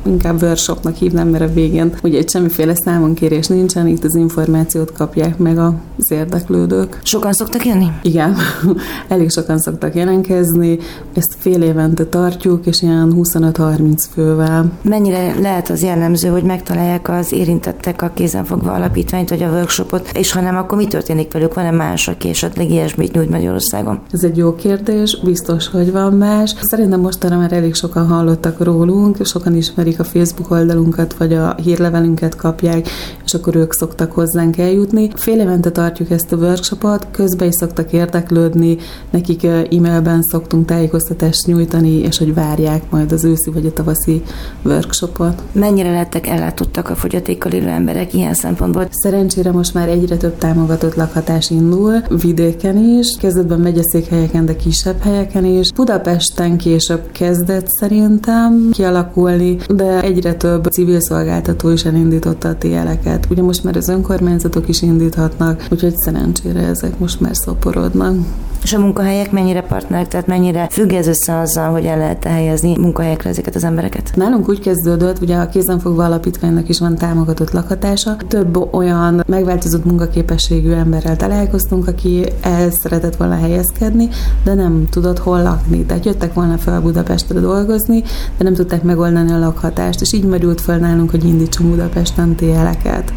[0.05, 5.37] inkább workshopnak hívnám, mert a végén ugye egy semmiféle számonkérés nincsen, itt az információt kapják
[5.37, 6.99] meg az érdeklődők.
[7.03, 7.87] Sokan szoktak jönni?
[8.01, 8.35] Igen,
[9.07, 10.77] elég sokan szoktak jelentkezni,
[11.13, 14.71] ezt fél évente tartjuk, és ilyen 25-30 fővel.
[14.81, 20.31] Mennyire lehet az jellemző, hogy megtalálják az érintettek a kézenfogva alapítványt, vagy a workshopot, és
[20.31, 21.53] ha nem, akkor mi történik velük?
[21.53, 23.99] Van-e más, aki esetleg ilyesmit nyújt Magyarországon?
[24.11, 26.55] Ez egy jó kérdés, biztos, hogy van más.
[26.61, 32.35] Szerintem mostanra már elég sokan hallottak rólunk, sokan ismerik a Facebook oldalunkat, vagy a hírlevelünket
[32.35, 32.87] kapják,
[33.25, 35.09] és akkor ők szoktak hozzánk eljutni.
[35.15, 38.77] Fél évente tartjuk ezt a workshopot, közben is szoktak érdeklődni,
[39.09, 44.23] nekik e-mailben szoktunk tájékoztatást nyújtani, és hogy várják majd az őszi vagy a tavaszi
[44.63, 45.41] workshopot.
[45.51, 48.87] Mennyire lettek ellátottak a fogyatékkal élő emberek ilyen szempontból?
[48.89, 55.45] Szerencsére most már egyre több támogatott lakhatás indul, vidéken is, kezdetben megyeszékhelyeken, de kisebb helyeken
[55.45, 55.71] is.
[55.71, 63.27] Budapesten később kezdett szerintem kialakulni, de egyre több civil szolgáltató is elindította a TL-eket.
[63.29, 68.15] Ugye most már az önkormányzatok is indíthatnak, úgyhogy szerencsére ezek most már szoporodnak.
[68.65, 72.77] És a munkahelyek mennyire partnerek, tehát mennyire függ ez össze azzal, hogy el lehet helyezni
[72.77, 74.11] munkahelyekre ezeket az embereket?
[74.15, 78.15] Nálunk úgy kezdődött, ugye a kézenfogva alapítványnak is van támogatott lakhatása.
[78.27, 84.09] Több olyan megváltozott munkaképességű emberrel találkoztunk, aki el szeretett volna helyezkedni,
[84.43, 85.85] de nem tudott hol lakni.
[85.85, 88.03] Tehát jöttek volna fel Budapestre dolgozni,
[88.37, 93.13] de nem tudták megoldani a lakhatást, és így merült fel nálunk, hogy indítsunk Budapesten TL-eket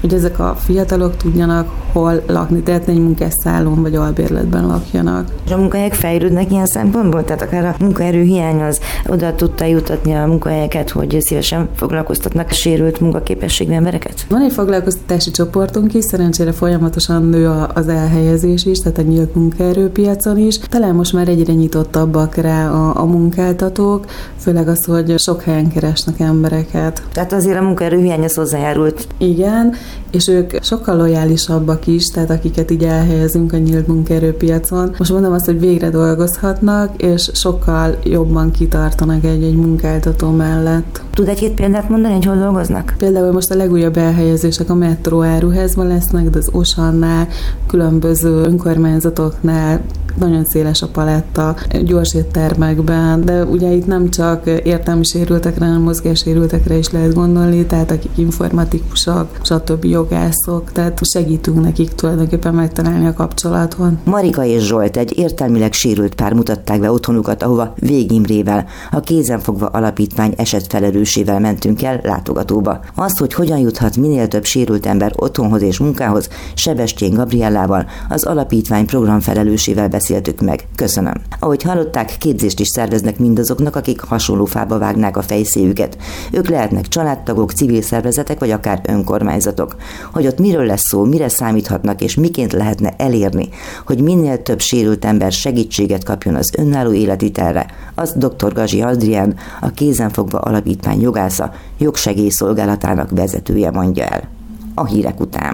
[0.00, 5.28] hogy ezek a fiatalok tudjanak hol lakni, tehát egy munkásszállón vagy albérletben lakjanak.
[5.44, 7.24] És a munkahelyek fejlődnek ilyen szempontból?
[7.24, 13.00] Tehát akár a munkaerő hiány az oda tudta jutatni a munkahelyeket, hogy szívesen foglalkoztatnak sérült
[13.00, 14.26] munkaképességű embereket?
[14.28, 20.38] Van egy foglalkoztatási csoportunk is, szerencsére folyamatosan nő az elhelyezés is, tehát a nyílt munkaerőpiacon
[20.38, 20.58] is.
[20.58, 24.04] Talán most már egyre nyitottabbak rá a, a munkáltatók,
[24.38, 27.02] főleg az, hogy sok helyen keresnek embereket.
[27.12, 29.06] Tehát azért a munkaerő hiány az hozzájárult.
[29.18, 29.74] Igen,
[30.10, 34.75] és ők sokkal lojálisabbak is, tehát akiket így elhelyezünk a nyílt munkaerőpiacon.
[34.98, 41.02] Most mondom azt, hogy végre dolgozhatnak, és sokkal jobban kitartanak egy-egy munkáltató mellett.
[41.14, 42.94] Tud egy-két példát mondani, hogy hol dolgoznak?
[42.98, 47.28] Például most a legújabb elhelyezések a metró áruházban lesznek, de az Osannál,
[47.66, 49.80] különböző önkormányzatoknál,
[50.18, 56.76] nagyon széles a paletta, gyors éttermekben, de ugye itt nem csak értelmi sérültekre, hanem mozgássérültekre
[56.76, 59.84] is lehet gondolni, tehát akik informatikusok, stb.
[59.84, 64.04] jogászok, tehát segítünk nekik tulajdonképpen megtalálni a kapcsolatot.
[64.04, 70.34] Marika és Zsolt egy értelmileg sérült pár mutatták be otthonukat, ahova Végimrével, a kézenfogva alapítvány
[70.36, 72.80] esetfelelősével mentünk el látogatóba.
[72.94, 78.86] Azt, hogy hogyan juthat minél több sérült ember otthonhoz és munkához, Sebestyén Gabriellával, az alapítvány
[78.86, 80.68] programfelelősével beszéltük meg.
[80.74, 81.14] Köszönöm.
[81.38, 85.96] Ahogy hallották, képzést is szerveznek mindazoknak, akik hasonló fába vágnák a fejszéjüket.
[86.32, 89.76] Ők lehetnek családtagok, civil szervezetek vagy akár önkormányzatok.
[90.12, 93.48] Hogy ott miről lesz szó, mire számíthatnak és miként lehetne elérni,
[93.86, 98.52] hogy minél több sérült ember segítséget kapjon az önálló életvitelre, az dr.
[98.52, 104.28] Gazsi Adrián, a Kézenfogva Alapítvány jogásza, jogsegélyszolgálatának vezetője mondja el.
[104.74, 105.52] A hírek után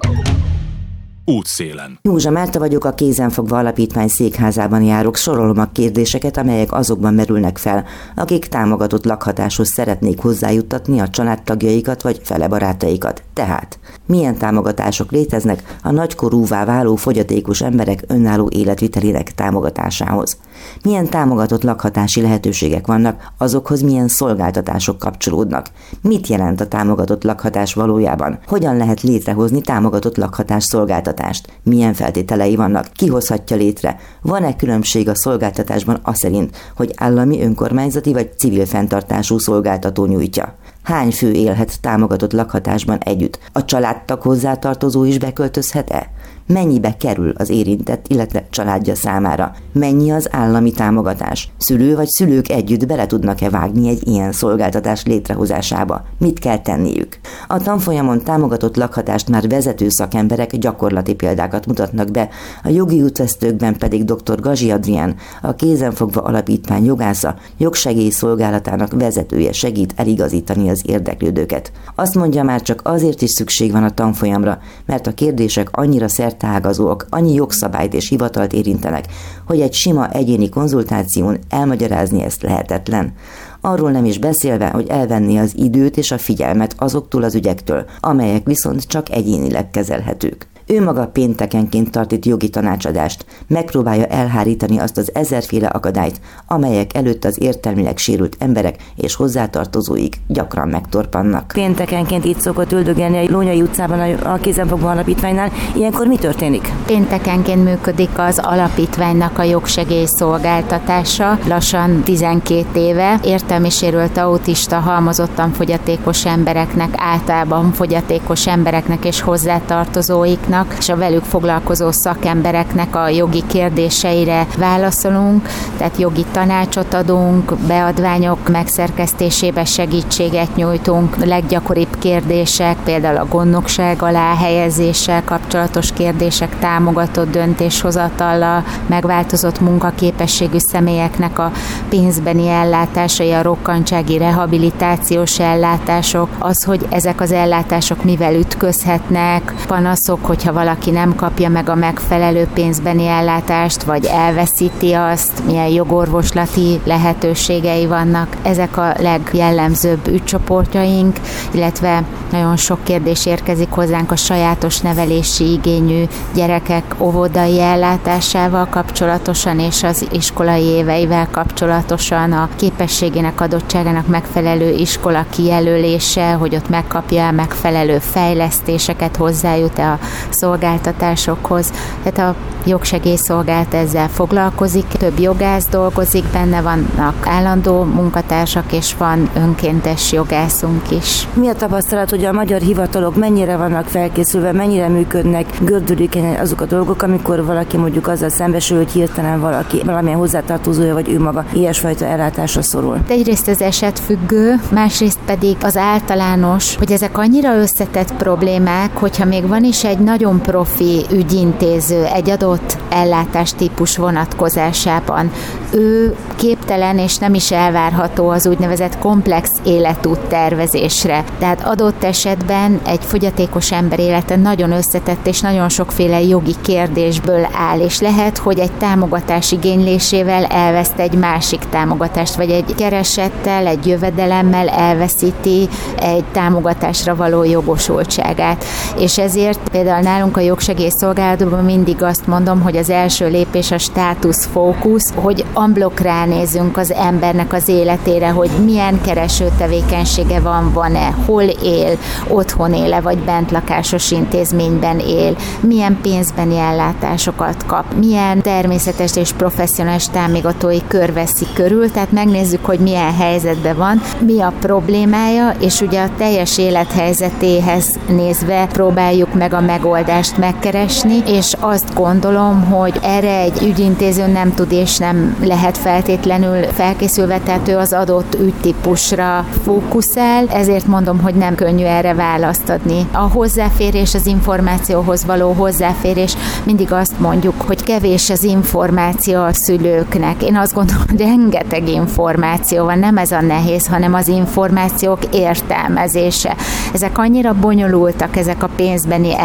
[1.25, 1.99] útszélen.
[2.01, 7.85] Józsa Márta vagyok, a Kézenfogva Alapítvány székházában járok, sorolom a kérdéseket, amelyek azokban merülnek fel,
[8.15, 13.23] akik támogatott lakhatáshoz szeretnék hozzájuttatni a családtagjaikat vagy fele barátaikat.
[13.33, 20.37] Tehát, milyen támogatások léteznek a nagykorúvá váló fogyatékos emberek önálló életvitelének támogatásához?
[20.83, 25.67] Milyen támogatott lakhatási lehetőségek vannak, azokhoz milyen szolgáltatások kapcsolódnak?
[26.01, 28.39] Mit jelent a támogatott lakhatás valójában?
[28.47, 31.11] Hogyan lehet létrehozni támogatott lakhatás szolgáltatást?
[31.13, 33.11] Szolgáltatást, milyen feltételei vannak, ki
[33.55, 40.55] létre, van-e különbség a szolgáltatásban az szerint, hogy állami, önkormányzati vagy civil fenntartású szolgáltató nyújtja.
[40.83, 43.39] Hány fő élhet támogatott lakhatásban együtt?
[43.51, 46.11] A családtag hozzátartozó is beköltözhet-e?
[46.47, 52.85] Mennyibe kerül az érintett, illetve családja számára, mennyi az állami támogatás, szülő vagy szülők együtt
[52.87, 57.19] bele tudnak-e vágni egy ilyen szolgáltatás létrehozásába, mit kell tenniük.
[57.47, 62.29] A tanfolyamon támogatott lakhatást már vezető szakemberek gyakorlati példákat mutatnak be,
[62.63, 64.39] a jogi útvesztőkben pedig dr.
[64.39, 71.71] Gazsi Adrián, a kézenfogva alapítvány jogásza, jogsegély szolgálatának vezetője segít eligazítani az érdeklődőket.
[71.95, 76.32] Azt mondja már csak azért is szükség van a tanfolyamra, mert a kérdések annyira szert
[76.33, 79.05] szertágazóak, annyi jogszabályt és hivatalt érintenek,
[79.45, 83.13] hogy egy sima egyéni konzultáción elmagyarázni ezt lehetetlen.
[83.61, 88.45] Arról nem is beszélve, hogy elvenni az időt és a figyelmet azoktól az ügyektől, amelyek
[88.45, 90.47] viszont csak egyénileg kezelhetők.
[90.73, 97.25] Ő maga péntekenként tart itt jogi tanácsadást, megpróbálja elhárítani azt az ezerféle akadályt, amelyek előtt
[97.25, 101.51] az értelmileg sérült emberek és hozzátartozóik gyakran megtorpannak.
[101.53, 105.51] Péntekenként itt szokott üldögélni a Lónyai utcában a kézenfogó alapítványnál.
[105.75, 106.71] Ilyenkor mi történik?
[106.85, 111.39] Péntekenként működik az alapítványnak a jogsegély szolgáltatása.
[111.47, 120.77] Lassan 12 éve értelmi sérült autista, halmozottan fogyatékos embereknek, általában fogyatékos embereknek és hozzátartozóiknak vannak,
[120.77, 125.47] és a velük foglalkozó szakembereknek a jogi kérdéseire válaszolunk,
[125.77, 135.23] tehát jogi tanácsot adunk, beadványok megszerkesztésébe segítséget nyújtunk, leggyakoribb kérdések, például a gondnokság alá helyezéssel
[135.23, 141.51] kapcsolatos kérdések támogatott döntéshozatallal, megváltozott munkaképességű személyeknek a
[141.89, 150.59] pénzbeni ellátásai, a rokkantsági rehabilitációs ellátások, az, hogy ezek az ellátások mivel ütközhetnek, panaszok, hogyha
[150.59, 158.27] valaki nem kapja meg a megfelelő pénzbeni ellátást, vagy elveszíti azt, milyen jogorvoslati lehetőségei vannak.
[158.41, 161.19] Ezek a legjellemzőbb ügycsoportjaink,
[161.51, 166.03] illetve nagyon sok kérdés érkezik hozzánk a sajátos nevelési igényű
[166.33, 176.31] gyerekek óvodai ellátásával kapcsolatosan és az iskolai éveivel kapcsolatosan a képességének adottságának megfelelő iskola kijelölése,
[176.31, 179.99] hogy ott megkapja a megfelelő fejlesztéseket, hozzájut-e a
[180.33, 181.71] szolgáltatásokhoz.
[182.03, 190.11] Tehát a jogsegélyszolgált ezzel foglalkozik, több jogász dolgozik benne, vannak állandó munkatársak, és van önkéntes
[190.11, 191.27] jogászunk is.
[191.33, 196.65] Mi a tapasztalat, hogy a magyar hivatalok mennyire vannak felkészülve, mennyire működnek, gördülékenyen azok a
[196.65, 202.05] dolgok, amikor valaki mondjuk azzal szembesül, hogy hirtelen valaki valamilyen hozzátartozója vagy ő maga ilyesfajta
[202.05, 202.97] ellátásra szorul.
[203.07, 209.47] Egyrészt az eset függő, másrészt pedig az általános, hogy ezek annyira összetett problémák, hogyha még
[209.47, 215.31] van is egy nagyon profi ügyintéző egy adott ellátástípus vonatkozásában,
[215.73, 221.23] ő képtelen és nem is elvárható az úgynevezett komplex életút tervezésre.
[221.39, 227.79] Tehát adott esetben egy fogyatékos ember élete nagyon összetett és nagyon sokféle jogi kérdésből áll,
[227.79, 234.69] és lehet, hogy egy támogatás igénylésével elveszt egy másik támogatást, vagy egy keresettel, egy jövedelemmel
[234.69, 238.65] elveszíti egy támogatásra való jogosultságát.
[238.97, 244.45] És ezért például nálunk a jogsegélyszolgálatban mindig azt mondom, hogy az első lépés a státusz
[244.45, 251.43] fókusz, hogy amblok ránézünk az embernek az életére, hogy milyen kereső tevékenysége van, van-e, hol
[251.43, 251.97] él,
[252.27, 260.79] otthon éle, vagy bentlakásos intézményben él, milyen pénzbeni ellátásokat kap, milyen természetes és professzionális támogatói
[260.87, 266.09] kör veszi körül, tehát megnézzük, hogy milyen helyzetben van, mi a problémája, és ugye a
[266.17, 270.01] teljes élethelyzetéhez nézve próbáljuk meg a megoldást
[270.37, 277.39] megkeresni, és azt gondolom, hogy erre egy ügyintéző nem tud és nem lehet feltétlenül felkészülve,
[277.39, 283.07] tehát ő az adott ügytípusra fókuszál, ezért mondom, hogy nem könnyű erre választ adni.
[283.11, 290.43] A hozzáférés, az információhoz való hozzáférés, mindig azt mondjuk, hogy kevés az információ a szülőknek.
[290.43, 296.55] Én azt gondolom, hogy rengeteg információ van, nem ez a nehéz, hanem az információk értelmezése.
[296.93, 299.35] Ezek annyira bonyolultak, ezek a pénzbeni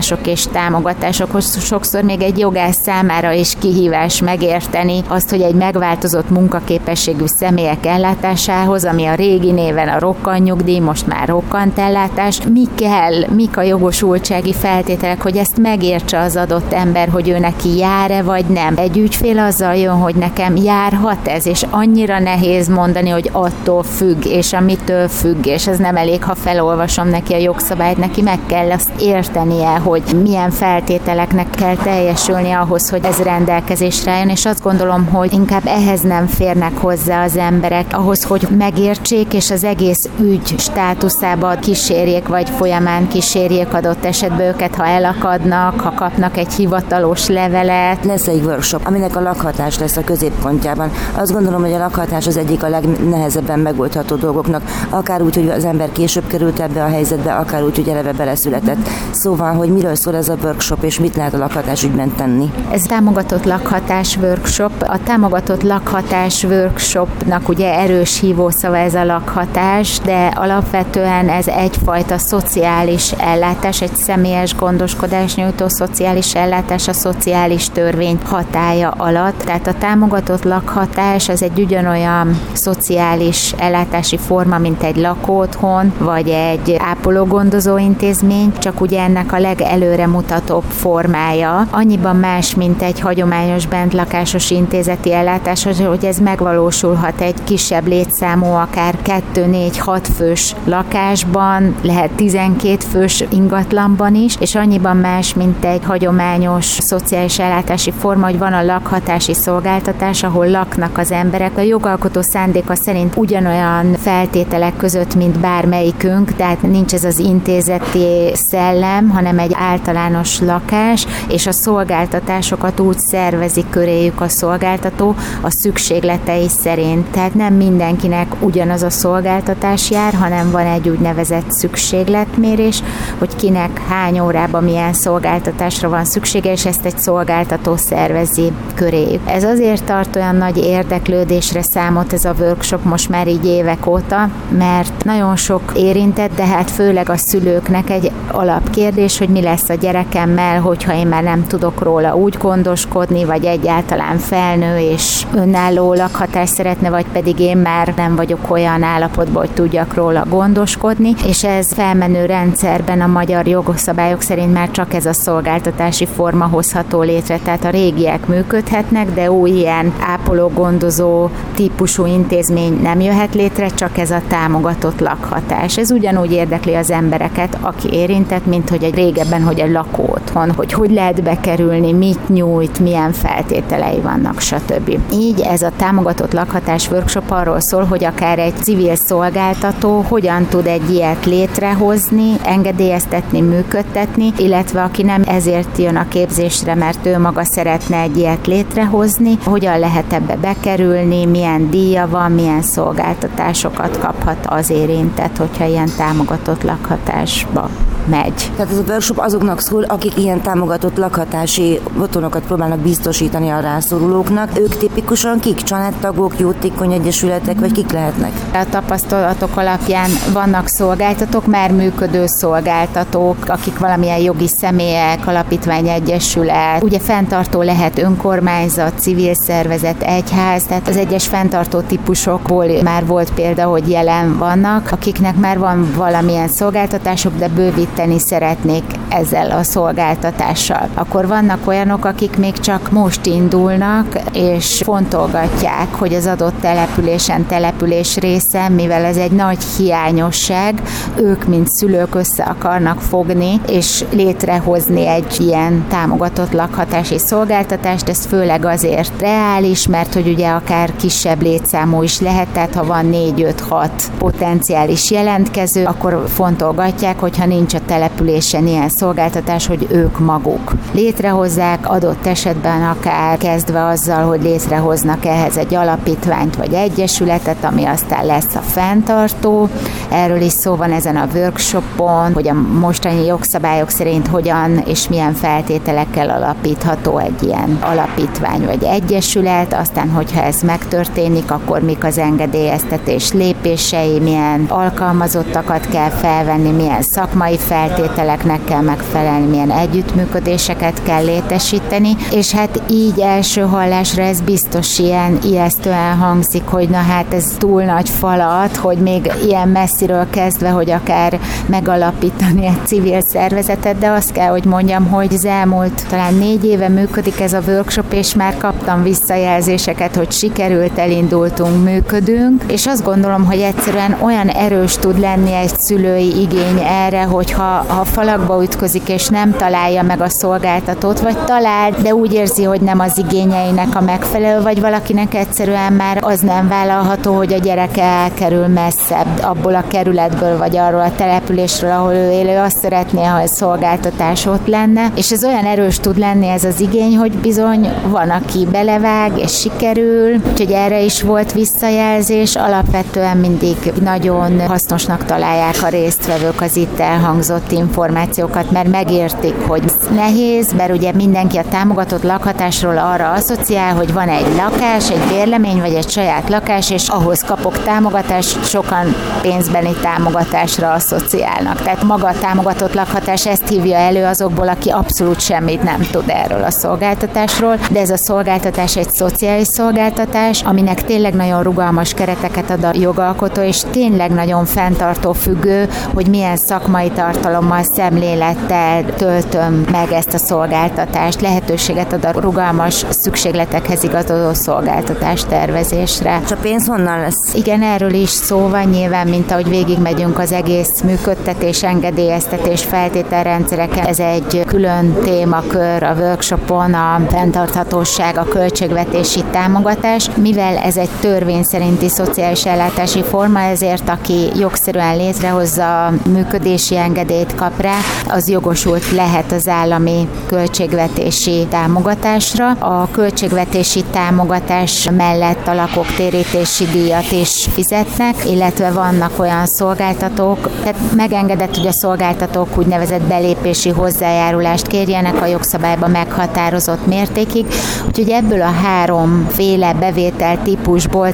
[0.00, 6.30] ellátások és támogatások, sokszor még egy jogász számára is kihívás megérteni azt, hogy egy megváltozott
[6.30, 13.26] munkaképességű személyek ellátásához, ami a régi néven a rokkantnyugdíj, most már rokkant ellátás, mi kell,
[13.34, 18.44] mik a jogosultsági feltételek, hogy ezt megértse az adott ember, hogy ő neki jár-e vagy
[18.44, 18.74] nem.
[18.76, 24.24] Egy ügyfél azzal jön, hogy nekem járhat ez, és annyira nehéz mondani, hogy attól függ,
[24.24, 28.70] és amitől függ, és ez nem elég, ha felolvasom neki a jogszabályt, neki meg kell
[28.70, 35.06] azt értenie, hogy milyen feltételeknek kell teljesülni ahhoz, hogy ez rendelkezésre jön, és azt gondolom,
[35.06, 40.54] hogy inkább ehhez nem férnek hozzá az emberek, ahhoz, hogy megértsék, és az egész ügy
[40.58, 48.04] státuszába kísérjék, vagy folyamán kísérjék adott esetben őket, ha elakadnak, ha kapnak egy hivatalos levelet.
[48.04, 50.90] Lesz egy workshop, aminek a lakhatás lesz a középpontjában.
[51.14, 55.64] Azt gondolom, hogy a lakhatás az egyik a legnehezebben megoldható dolgoknak, akár úgy, hogy az
[55.64, 58.88] ember később került ebbe a helyzetbe, akár úgy, hogy eleve beleszületett.
[59.10, 62.52] Szóval, hogy miről szól ez a workshop, és mit lehet a lakhatás ügyben tenni?
[62.70, 64.72] Ez támogatott lakhatás workshop.
[64.86, 73.12] A támogatott lakhatás workshopnak ugye erős hívószava ez a lakhatás, de alapvetően ez egyfajta szociális
[73.12, 79.42] ellátás, egy személyes gondoskodás nyújtó szociális ellátás a szociális törvény hatája alatt.
[79.44, 86.76] Tehát a támogatott lakhatás az egy ugyanolyan szociális ellátási forma, mint egy lakóotthon, vagy egy
[86.78, 91.66] ápológondozó intézmény, csak ugye ennek a legelőre mutatóbb formája.
[91.70, 98.94] Annyiban más, mint egy hagyományos bentlakásos intézeti ellátás, hogy ez megvalósulhat egy kisebb létszámú, akár
[99.34, 107.38] 2-4-6 fős lakásban, lehet 12 fős ingatlanban is, és annyiban más, mint egy hagyományos szociális
[107.38, 111.56] ellátási forma, hogy van a lakhatási szolgáltatás, ahol laknak az emberek.
[111.56, 119.08] A jogalkotó szándéka szerint ugyanolyan feltételek között, mint bármelyikünk, tehát nincs ez az intézeti szellem,
[119.08, 127.06] hanem egy általános lakás, és a szolgáltatásokat úgy szervezik köréjük a szolgáltató a szükségletei szerint.
[127.10, 132.82] Tehát nem mindenkinek ugyanaz a szolgáltatás jár, hanem van egy úgynevezett szükségletmérés,
[133.18, 139.20] hogy kinek hány órában milyen szolgáltatásra van szüksége, és ezt egy szolgáltató szervezi köré.
[139.26, 144.30] Ez azért tart olyan nagy érdeklődésre számot ez a workshop most már így évek óta,
[144.58, 149.74] mert nagyon sok érintett, de hát főleg a szülőknek egy alapkérdés, hogy mi lesz a
[149.74, 156.54] gyerekemmel, hogyha én már nem tudok róla úgy gondoskodni, vagy egyáltalán felnő és önálló lakhatást
[156.54, 161.72] szeretne, vagy pedig én már nem vagyok olyan állapotban, hogy tudjak róla gondoskodni, és ez
[161.72, 167.64] felmenő rendszerben a magyar jogszabályok szerint már csak ez a szolgáltatási forma hozható létre, tehát
[167.64, 174.22] a régiek működhetnek, de új ilyen ápoló-gondozó típusú intézmény nem jöhet létre, csak ez a
[174.28, 175.78] támogatott lakhatás.
[175.78, 178.94] Ez ugyanúgy érdekli az embereket, aki érintett, mint hogy egy
[179.30, 184.98] régebben, hogy egy lakó otthon, hogy hogy lehet bekerülni, mit nyújt, milyen feltételei vannak, stb.
[185.12, 190.66] Így ez a támogatott lakhatás workshop arról szól, hogy akár egy civil szolgáltató hogyan tud
[190.66, 197.44] egy ilyet létrehozni, engedélyeztetni, működtetni, illetve aki nem ezért jön a képzésre, mert ő maga
[197.44, 204.70] szeretne egy ilyet létrehozni, hogyan lehet ebbe bekerülni, milyen díja van, milyen szolgáltatásokat kaphat az
[204.70, 207.68] érintett, hogyha ilyen támogatott lakhatásba
[208.06, 208.50] megy.
[208.56, 214.58] Tehát ez a workshop azoknak szól, akik ilyen támogatott lakhatási otthonokat próbálnak biztosítani a rászorulóknak.
[214.58, 215.62] Ők tipikusan kik?
[215.62, 218.32] Családtagok, jótékony egyesületek, vagy kik lehetnek?
[218.52, 226.82] A tapasztalatok alapján vannak szolgáltatók, már működő szolgáltatók, akik valamilyen jogi személyek, alapítvány, egyesület.
[226.82, 233.64] Ugye fenntartó lehet önkormányzat, civil szervezet, egyház, tehát az egyes fenntartó típusokból már volt példa,
[233.64, 240.88] hogy jelen vannak, akiknek már van valamilyen szolgáltatások, de bővít segíteni szeretnék ezzel a szolgáltatással.
[240.94, 248.16] Akkor vannak olyanok, akik még csak most indulnak, és fontolgatják, hogy az adott településen település
[248.16, 250.82] része, mivel ez egy nagy hiányosság,
[251.16, 258.64] ők, mint szülők össze akarnak fogni, és létrehozni egy ilyen támogatott lakhatási szolgáltatást, ez főleg
[258.64, 265.10] azért reális, mert hogy ugye akár kisebb létszámú is lehet, tehát ha van 4-5-6 potenciális
[265.10, 272.82] jelentkező, akkor fontolgatják, hogyha nincs a településen ilyen szolgáltatás, hogy ők maguk létrehozzák, adott esetben
[272.82, 279.68] akár kezdve azzal, hogy létrehoznak ehhez egy alapítványt vagy egyesületet, ami aztán lesz a fenntartó.
[280.10, 285.32] Erről is szó van ezen a workshopon, hogy a mostani jogszabályok szerint hogyan és milyen
[285.34, 293.32] feltételekkel alapítható egy ilyen alapítvány vagy egyesület, aztán hogyha ez megtörténik, akkor mik az engedélyeztetés
[293.32, 302.52] lépései, milyen alkalmazottakat kell felvenni, milyen szakmai feltételeknek kell megfelelni, milyen együttműködéseket kell létesíteni, és
[302.52, 308.08] hát így első hallásra ez biztos ilyen ijesztően hangzik, hogy na hát ez túl nagy
[308.08, 314.48] falat, hogy még ilyen messziről kezdve, hogy akár megalapítani egy civil szervezetet, de azt kell,
[314.48, 318.56] hogy mondjam, hogy az elmúlt talán négy éve működik ez a workshop, és már
[318.90, 325.52] kaptam visszajelzéseket, hogy sikerült, elindultunk, működünk, és azt gondolom, hogy egyszerűen olyan erős tud lenni
[325.52, 331.38] egy szülői igény erre, hogy ha, falakba ütközik és nem találja meg a szolgáltatót, vagy
[331.44, 336.40] talál, de úgy érzi, hogy nem az igényeinek a megfelelő, vagy valakinek egyszerűen már az
[336.40, 342.12] nem vállalható, hogy a gyereke elkerül messzebb abból a kerületből, vagy arról a településről, ahol
[342.12, 346.48] ő élő, azt szeretné, ha egy szolgáltatás ott lenne, és ez olyan erős tud lenni
[346.48, 352.56] ez az igény, hogy bizony van, aki belevág, és sikerül, úgyhogy erre is volt visszajelzés,
[352.56, 359.82] alapvetően mindig nagyon hasznosnak találják a résztvevők az itt elhangzott információkat, mert megértik, hogy
[360.14, 365.80] nehéz, mert ugye mindenki a támogatott lakhatásról arra asszociál, hogy van egy lakás, egy bérlemény,
[365.80, 371.82] vagy egy saját lakás, és ahhoz kapok támogatást, sokan pénzbeni támogatásra asszociálnak.
[371.82, 376.62] Tehát maga a támogatott lakhatás ezt hívja elő azokból, aki abszolút semmit nem tud erről
[376.62, 382.84] a szolgáltatásról, de ez a szolgáltatás egy szociális szolgáltatás, aminek tényleg nagyon rugalmas kereteket ad
[382.84, 390.12] a jogalkotó, és tényleg nagyon fenntartó függő, hogy milyen szakmai tart tartalommal, szemlélettel töltöm meg
[390.12, 396.40] ezt a szolgáltatást, lehetőséget ad a rugalmas szükségletekhez igazodó szolgáltatás tervezésre.
[396.44, 397.54] És a pénz honnan lesz?
[397.54, 404.06] Igen, erről is szó van nyilván, mint ahogy végigmegyünk az egész működtetés, engedélyeztetés feltételrendszereken.
[404.06, 411.62] Ez egy külön témakör a workshopon, a fenntarthatóság, a költségvetési támogatás, mivel ez egy törvény
[411.62, 417.96] szerinti szociális ellátási forma, ezért aki jogszerűen létrehozza működési engedélyt kap rá,
[418.28, 422.70] az jogosult lehet az állami költségvetési támogatásra.
[422.70, 431.00] A költségvetési támogatás mellett a lakók térítési díjat is fizetnek, illetve vannak olyan szolgáltatók, tehát
[431.16, 437.66] megengedett, hogy a szolgáltatók úgynevezett belépési hozzájárulást kérjenek a jogszabályban meghatározott mértékig,
[438.06, 441.32] úgyhogy ebből a háromféle bevétel típusból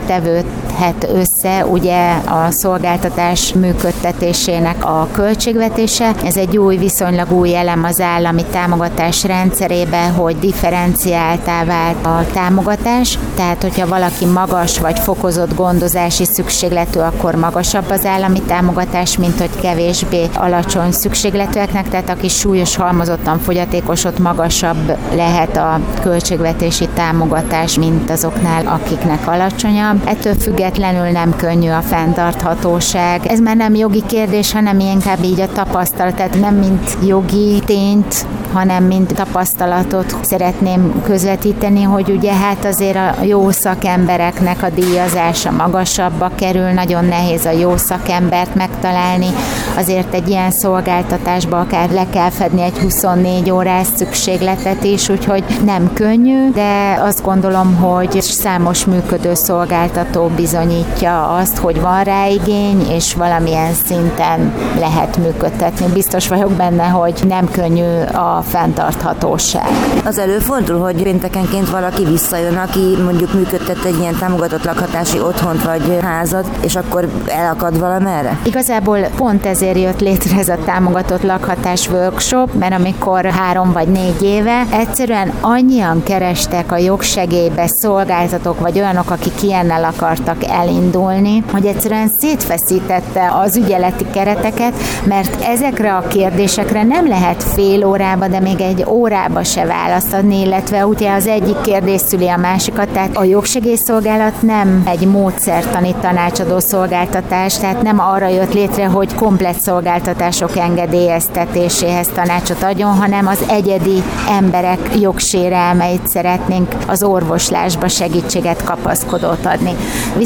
[0.76, 6.14] tevődhet össze ugye a szolgáltatás működtetésének a költségvetése.
[6.24, 13.18] Ez egy új, viszonylag új elem az állami támogatás rendszerébe, hogy differenciáltá vált a támogatás,
[13.36, 19.60] tehát hogyha valaki magas vagy fokozott gondozási szükségletű, akkor magasabb az állami támogatás, mint hogy
[19.60, 28.10] kevésbé alacsony szükségletűeknek, tehát aki súlyos halmozottan fogyatékos, ott magasabb lehet a költségvetési támogatás, mint
[28.10, 30.00] azoknál, akiknek alacsonyabb.
[30.04, 30.36] Ettől
[30.66, 33.26] függetlenül nem könnyű a fenntarthatóság.
[33.26, 38.26] Ez már nem jogi kérdés, hanem inkább így a tapasztalat, tehát nem mint jogi tényt,
[38.52, 46.30] hanem mint tapasztalatot szeretném közvetíteni, hogy ugye hát azért a jó szakembereknek a díjazása magasabbba
[46.34, 49.28] kerül, nagyon nehéz a jó szakembert megtalálni,
[49.76, 55.92] azért egy ilyen szolgáltatásba akár le kell fedni egy 24 órás szükségletet is, úgyhogy nem
[55.92, 63.14] könnyű, de azt gondolom, hogy számos működő szolgáltató bizonyítja azt, hogy van rá igény, és
[63.14, 65.86] valamilyen szinten lehet működtetni.
[65.92, 69.66] Biztos vagyok benne, hogy nem könnyű a fenntarthatóság.
[70.04, 75.98] Az előfordul, hogy péntekenként valaki visszajön, aki mondjuk működtet egy ilyen támogatott lakhatási otthont vagy
[76.02, 78.38] házat, és akkor elakad valamerre?
[78.44, 84.22] Igazából pont ezért jött létre ez a támogatott lakhatás workshop, mert amikor három vagy négy
[84.22, 92.10] éve egyszerűen annyian kerestek a jogsegélybe szolgáltatók, vagy olyanok, akik ilyennel akartak elindulni, hogy egyszerűen
[92.18, 94.74] szétfeszítette az ügyeleti kereteket,
[95.04, 100.40] mert ezekre a kérdésekre nem lehet fél órába, de még egy órába se választ adni,
[100.40, 106.58] illetve ugye az egyik kérdés szüli a másikat, tehát a jogsegélyszolgálat nem egy módszertani tanácsadó
[106.58, 114.02] szolgáltatás, tehát nem arra jött létre, hogy komplet szolgáltatások engedélyeztetéséhez tanácsot adjon, hanem az egyedi
[114.28, 119.74] emberek jogsérelmeit szeretnénk az orvoslásba segítséget kapaszkodót adni.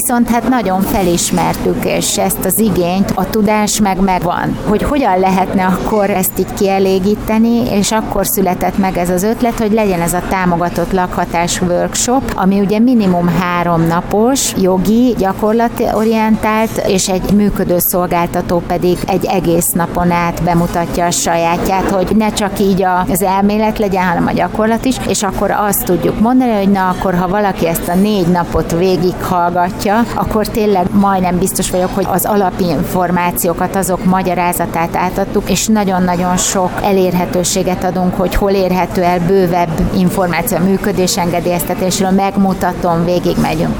[0.00, 5.64] Viszont hát nagyon felismertük, és ezt az igényt, a tudás meg megvan, hogy hogyan lehetne
[5.66, 10.22] akkor ezt így kielégíteni, és akkor született meg ez az ötlet, hogy legyen ez a
[10.28, 18.98] támogatott lakhatás workshop, ami ugye minimum három napos, jogi, gyakorlatorientált, és egy működő szolgáltató pedig
[19.06, 24.26] egy egész napon át bemutatja a sajátját, hogy ne csak így az elmélet legyen, hanem
[24.26, 27.94] a gyakorlat is, és akkor azt tudjuk mondani, hogy na akkor, ha valaki ezt a
[27.94, 35.66] négy napot végighallgatja, akkor tényleg majdnem biztos vagyok, hogy az alapinformációkat, azok magyarázatát átadtuk, és
[35.66, 43.36] nagyon-nagyon sok elérhetőséget adunk, hogy hol érhető el bővebb információ a működés engedélyeztetésről, megmutatom, végig
[43.40, 43.74] megyünk.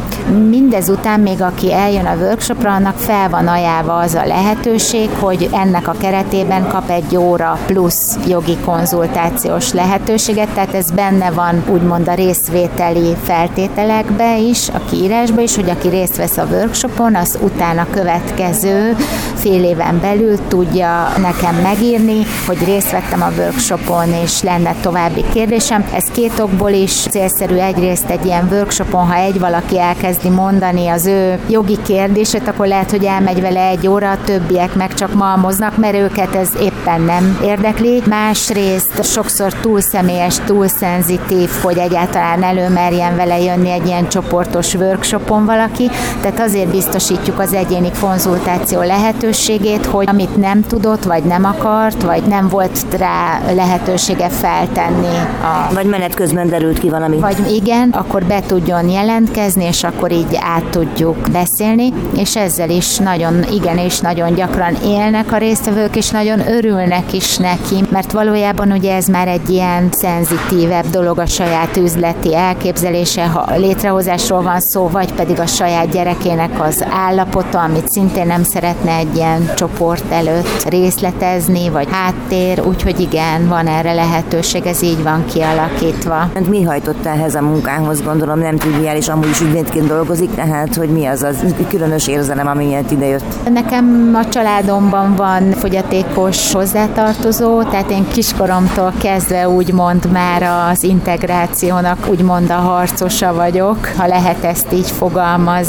[0.48, 5.88] Mindezután még aki eljön a workshopra, annak fel van ajánlva az a lehetőség, hogy ennek
[5.88, 12.14] a keretében kap egy óra plusz jogi konzultációs lehetőséget, tehát ez benne van úgymond a
[12.14, 18.96] részvételi feltételekbe is, a kiírásba is, hogy aki részt vesz a workshopon, az utána következő
[19.34, 25.84] fél éven belül tudja nekem megírni, hogy részt vettem a workshopon, és lenne további kérdésem.
[25.94, 31.06] Ez két okból is célszerű egyrészt egy ilyen workshopon, ha egy valaki elkezdi mondani az
[31.06, 35.76] ő jogi kérdését, akkor lehet, hogy elmegy vele egy óra, a többiek meg csak malmoznak,
[35.76, 38.02] mert őket ez éppen nem érdekli.
[38.08, 45.44] Másrészt sokszor túl személyes, túl szenzitív, hogy egyáltalán előmerjen vele jönni egy ilyen csoportos workshopon
[45.44, 45.89] valaki,
[46.20, 52.22] tehát azért biztosítjuk az egyéni konzultáció lehetőségét, hogy amit nem tudott, vagy nem akart, vagy
[52.22, 55.16] nem volt rá lehetősége feltenni.
[55.42, 55.74] A...
[55.74, 57.16] Vagy menet közben derült ki valami.
[57.16, 62.96] Vagy igen, akkor be tudjon jelentkezni, és akkor így át tudjuk beszélni, és ezzel is
[62.96, 68.72] nagyon, igen, és nagyon gyakran élnek a résztvevők, és nagyon örülnek is neki, mert valójában
[68.72, 74.88] ugye ez már egy ilyen szenzitívebb dolog a saját üzleti elképzelése, ha létrehozásról van szó,
[74.88, 80.68] vagy pedig a saját gyerekének az állapota, amit szintén nem szeretne egy ilyen csoport előtt
[80.68, 86.30] részletezni, vagy háttér, úgyhogy igen, van erre lehetőség, ez így van kialakítva.
[86.48, 91.06] Mi hajtott ehhez a munkához, gondolom nem triviális, amúgy is ügyvédként dolgozik, tehát hogy mi
[91.06, 93.50] az az különös érzelem, ami miatt idejött?
[93.52, 102.50] Nekem a családomban van fogyatékos hozzátartozó, tehát én kiskoromtól kezdve úgymond már az integrációnak úgymond
[102.50, 104.90] a harcosa vagyok, ha lehet ezt így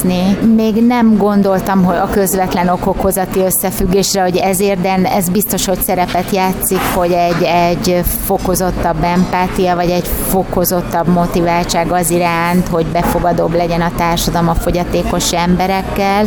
[0.02, 0.54] fogalmazni.
[0.56, 6.32] Még nem gondoltam, hogy a közvetlen okokozati összefüggésre, hogy ezért, de ez biztos, hogy szerepet
[6.32, 13.82] játszik, hogy egy, egy fokozottabb empátia, vagy egy fokozottabb motiváltság az iránt, hogy befogadóbb legyen
[13.82, 16.26] a társadalom a fogyatékos emberekkel,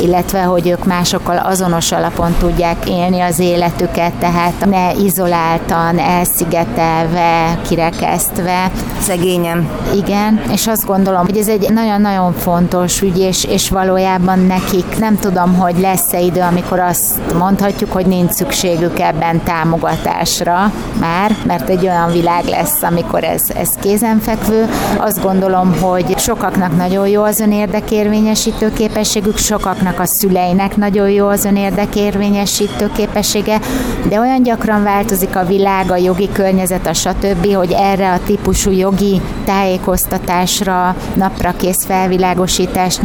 [0.00, 8.70] illetve hogy ők másokkal azonos alapon tudják élni az életüket, tehát ne izoláltan, elszigetelve, kirekesztve.
[9.00, 9.68] Szegényem.
[9.94, 15.18] Igen, és azt gondolom, hogy ez egy nagyon-nagyon fontos ügy, és, és valójában nekik nem
[15.18, 21.86] tudom, hogy lesz-e idő, amikor azt mondhatjuk, hogy nincs szükségük ebben támogatásra már, mert egy
[21.86, 24.68] olyan világ lesz, amikor ez, ez kézenfekvő.
[24.98, 31.44] Azt gondolom, hogy sokaknak nagyon jó az önérdekérvényesítő képességük, sokaknak a szüleinek nagyon jó az
[31.44, 33.60] önérdekérvényesítő képessége,
[34.08, 38.70] de olyan gyakran változik a világ, a jogi környezet, a stb., hogy erre a típusú
[38.70, 43.03] jogi tájékoztatásra, naprakész felvilágosítás nyújtásra,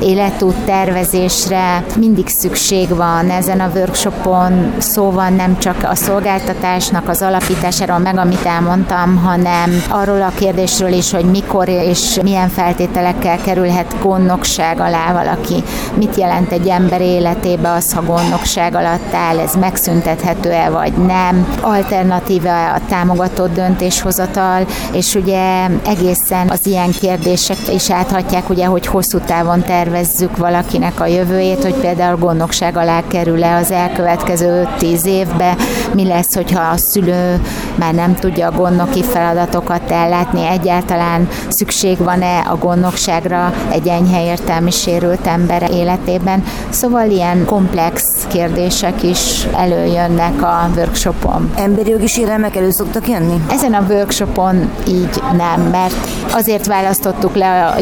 [0.00, 3.30] életút tervezésre mindig szükség van.
[3.30, 9.82] Ezen a workshopon szó van nem csak a szolgáltatásnak az alapításáról, meg amit elmondtam, hanem
[9.88, 15.62] arról a kérdésről is, hogy mikor és milyen feltételekkel kerülhet gondnokság alá valaki.
[15.94, 22.72] Mit jelent egy ember életébe az, ha gondnokság alatt áll, ez megszüntethető-e vagy nem, alternatíva
[22.72, 29.62] a támogatott döntéshozatal, és ugye egészen az ilyen kérdések is áthatják, ugye, hogy hosszú távon
[29.62, 35.56] tervezzük valakinek a jövőjét, hogy például gondnokság alá kerül-e az elkövetkező 10 évbe,
[35.94, 37.40] mi lesz, hogyha a szülő
[37.74, 44.70] már nem tudja a gondnoki feladatokat ellátni, egyáltalán szükség van-e a gondnokságra egy enyhe értelmi
[44.70, 46.44] sérült ember életében.
[46.70, 51.52] Szóval ilyen komplex kérdések is előjönnek a workshopon.
[51.56, 53.44] Emberi jogi sérelmek elő szoktak jönni?
[53.50, 55.94] Ezen a workshopon így nem, mert
[56.32, 57.78] azért választottuk le a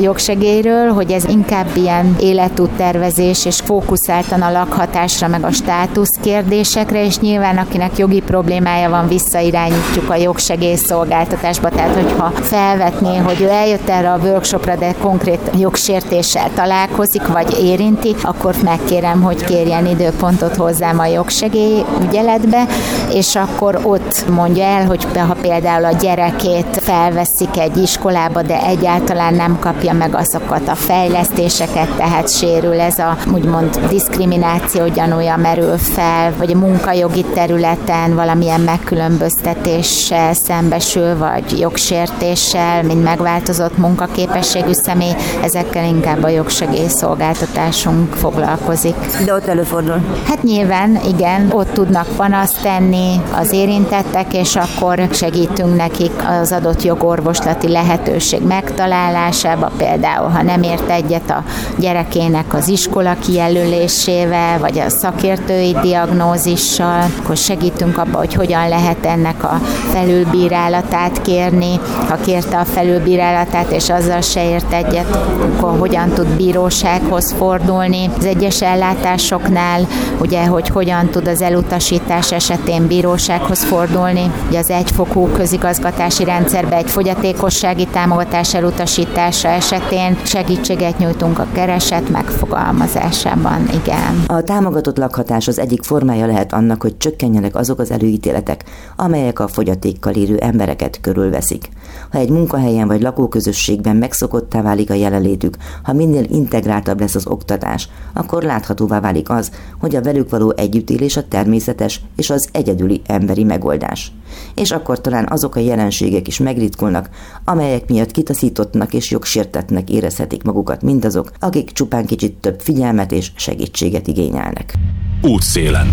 [0.63, 7.19] jogsegélyről, hogy ez inkább ilyen életúttervezés és fókuszáltan a lakhatásra meg a státusz kérdésekre, és
[7.19, 13.89] nyilván akinek jogi problémája van, visszairányítjuk a jogsegély szolgáltatásba, tehát hogyha felvetné, hogy ő eljött
[13.89, 20.99] erre a workshopra, de konkrét jogsértéssel találkozik, vagy érinti, akkor megkérem, hogy kérjen időpontot hozzám
[20.99, 22.67] a jogsegély ügyeletbe,
[23.13, 29.35] és akkor ott mondja el, hogy ha például a gyerekét felveszik egy iskolába, de egyáltalán
[29.35, 36.33] nem kapja meg azokat a fejlesztéseket, tehát sérül ez a úgymond diszkrimináció gyanúja merül fel,
[36.39, 46.23] vagy a munkajogi területen valamilyen megkülönböztetéssel szembesül, vagy jogsértéssel, mint megváltozott munkaképességű személy, ezekkel inkább
[46.23, 48.95] a jogsegélyszolgáltatásunk foglalkozik.
[49.25, 50.01] De ott előfordul?
[50.29, 56.83] Hát nyilván, igen, ott tudnak panaszt tenni az érintettek, és akkor segítünk nekik az adott
[56.83, 61.45] jogorvoslati lehetőség megtalálásába, például ha nem ért egyet a
[61.79, 69.45] gyerekének az iskola kijelölésével, vagy a szakértői diagnózissal, akkor segítünk abba, hogy hogyan lehet ennek
[69.45, 69.61] a
[69.93, 71.81] felülbírálatát kérni.
[72.09, 75.17] Ha kérte a felülbírálatát, és azzal se ért egyet,
[75.55, 78.11] akkor hogyan tud bírósághoz fordulni.
[78.19, 79.87] Az egyes ellátásoknál,
[80.21, 84.31] ugye, hogy hogyan tud az elutasítás esetén bírósághoz fordulni.
[84.49, 93.69] Ugye az egyfokú közigazgatási rendszerbe egy fogyatékossági támogatás elutasítása esetén segítséget nyújtunk a kereset megfogalmazásában,
[93.69, 94.25] igen.
[94.27, 98.65] A támogatott lakhatás az egyik formája lehet annak, hogy csökkenjenek azok az előítéletek,
[98.97, 101.69] amelyek a fogyatékkal élő embereket körülveszik.
[102.11, 107.89] Ha egy munkahelyen vagy lakóközösségben megszokottá válik a jelenlétük, ha minél integráltabb lesz az oktatás,
[108.13, 113.45] akkor láthatóvá válik az, hogy a velük való együttélés a természetes és az egyedüli emberi
[113.45, 114.13] megoldás.
[114.55, 117.09] És akkor talán azok a jelenségek is megritkulnak,
[117.45, 124.07] amelyek miatt kitaszítottnak és jogsértetnek érezhetik magukat mindazok, akik csupán kicsit több figyelmet és segítséget
[124.07, 124.75] igényelnek.
[125.23, 125.87] Útszélen.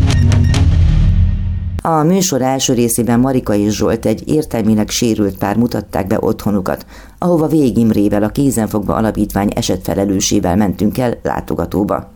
[1.82, 6.86] A műsor első részében Marika és Zsolt egy értelmileg sérült pár mutatták be otthonukat,
[7.18, 12.12] ahova Végimrével a Kézenfogva Alapítvány esetfelelősével mentünk el látogatóba.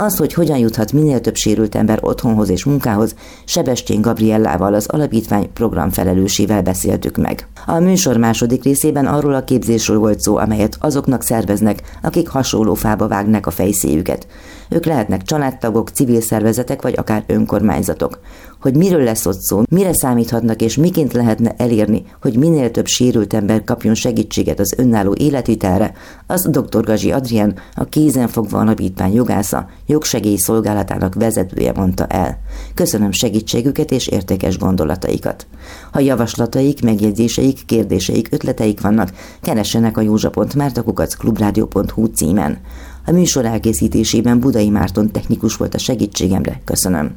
[0.00, 5.52] Az, hogy hogyan juthat minél több sérült ember otthonhoz és munkához, Sebestyén Gabriellával az alapítvány
[5.52, 7.48] programfelelősével beszéltük meg.
[7.66, 13.08] A műsor második részében arról a képzésről volt szó, amelyet azoknak szerveznek, akik hasonló fába
[13.08, 14.26] vágnak a fejszéjüket.
[14.68, 18.18] Ők lehetnek családtagok, civil szervezetek vagy akár önkormányzatok.
[18.60, 23.34] Hogy miről lesz ott szó, mire számíthatnak és miként lehetne elérni, hogy minél több sérült
[23.34, 25.92] ember kapjon segítséget az önálló életvitelre,
[26.26, 26.84] az dr.
[26.84, 32.38] Gazsi Adrián, a kézenfogva alapítvány jogásza, jogsegély szolgálatának vezetője mondta el.
[32.74, 35.46] Köszönöm segítségüket és értékes gondolataikat.
[35.92, 42.58] Ha javaslataik, megjegyzéseik, kérdéseik, ötleteik vannak, keressenek a józsa.mártakukac.klubrádió.hu címen.
[43.06, 47.14] A műsor elkészítésében Budai Márton technikus volt a segítségemre, köszönöm.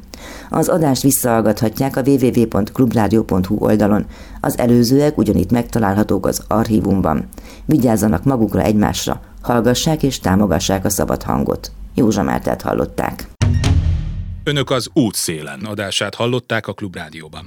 [0.50, 4.06] Az adást visszahallgathatják a www.clubradio.hu oldalon.
[4.40, 7.28] Az előzőek ugyanitt megtalálhatók az archívumban.
[7.64, 11.72] Vigyázzanak magukra egymásra, hallgassák és támogassák a szabad hangot.
[11.94, 13.28] Józsa Mártát hallották.
[14.44, 17.42] Önök az útszélen adását hallották a Klubrádióban.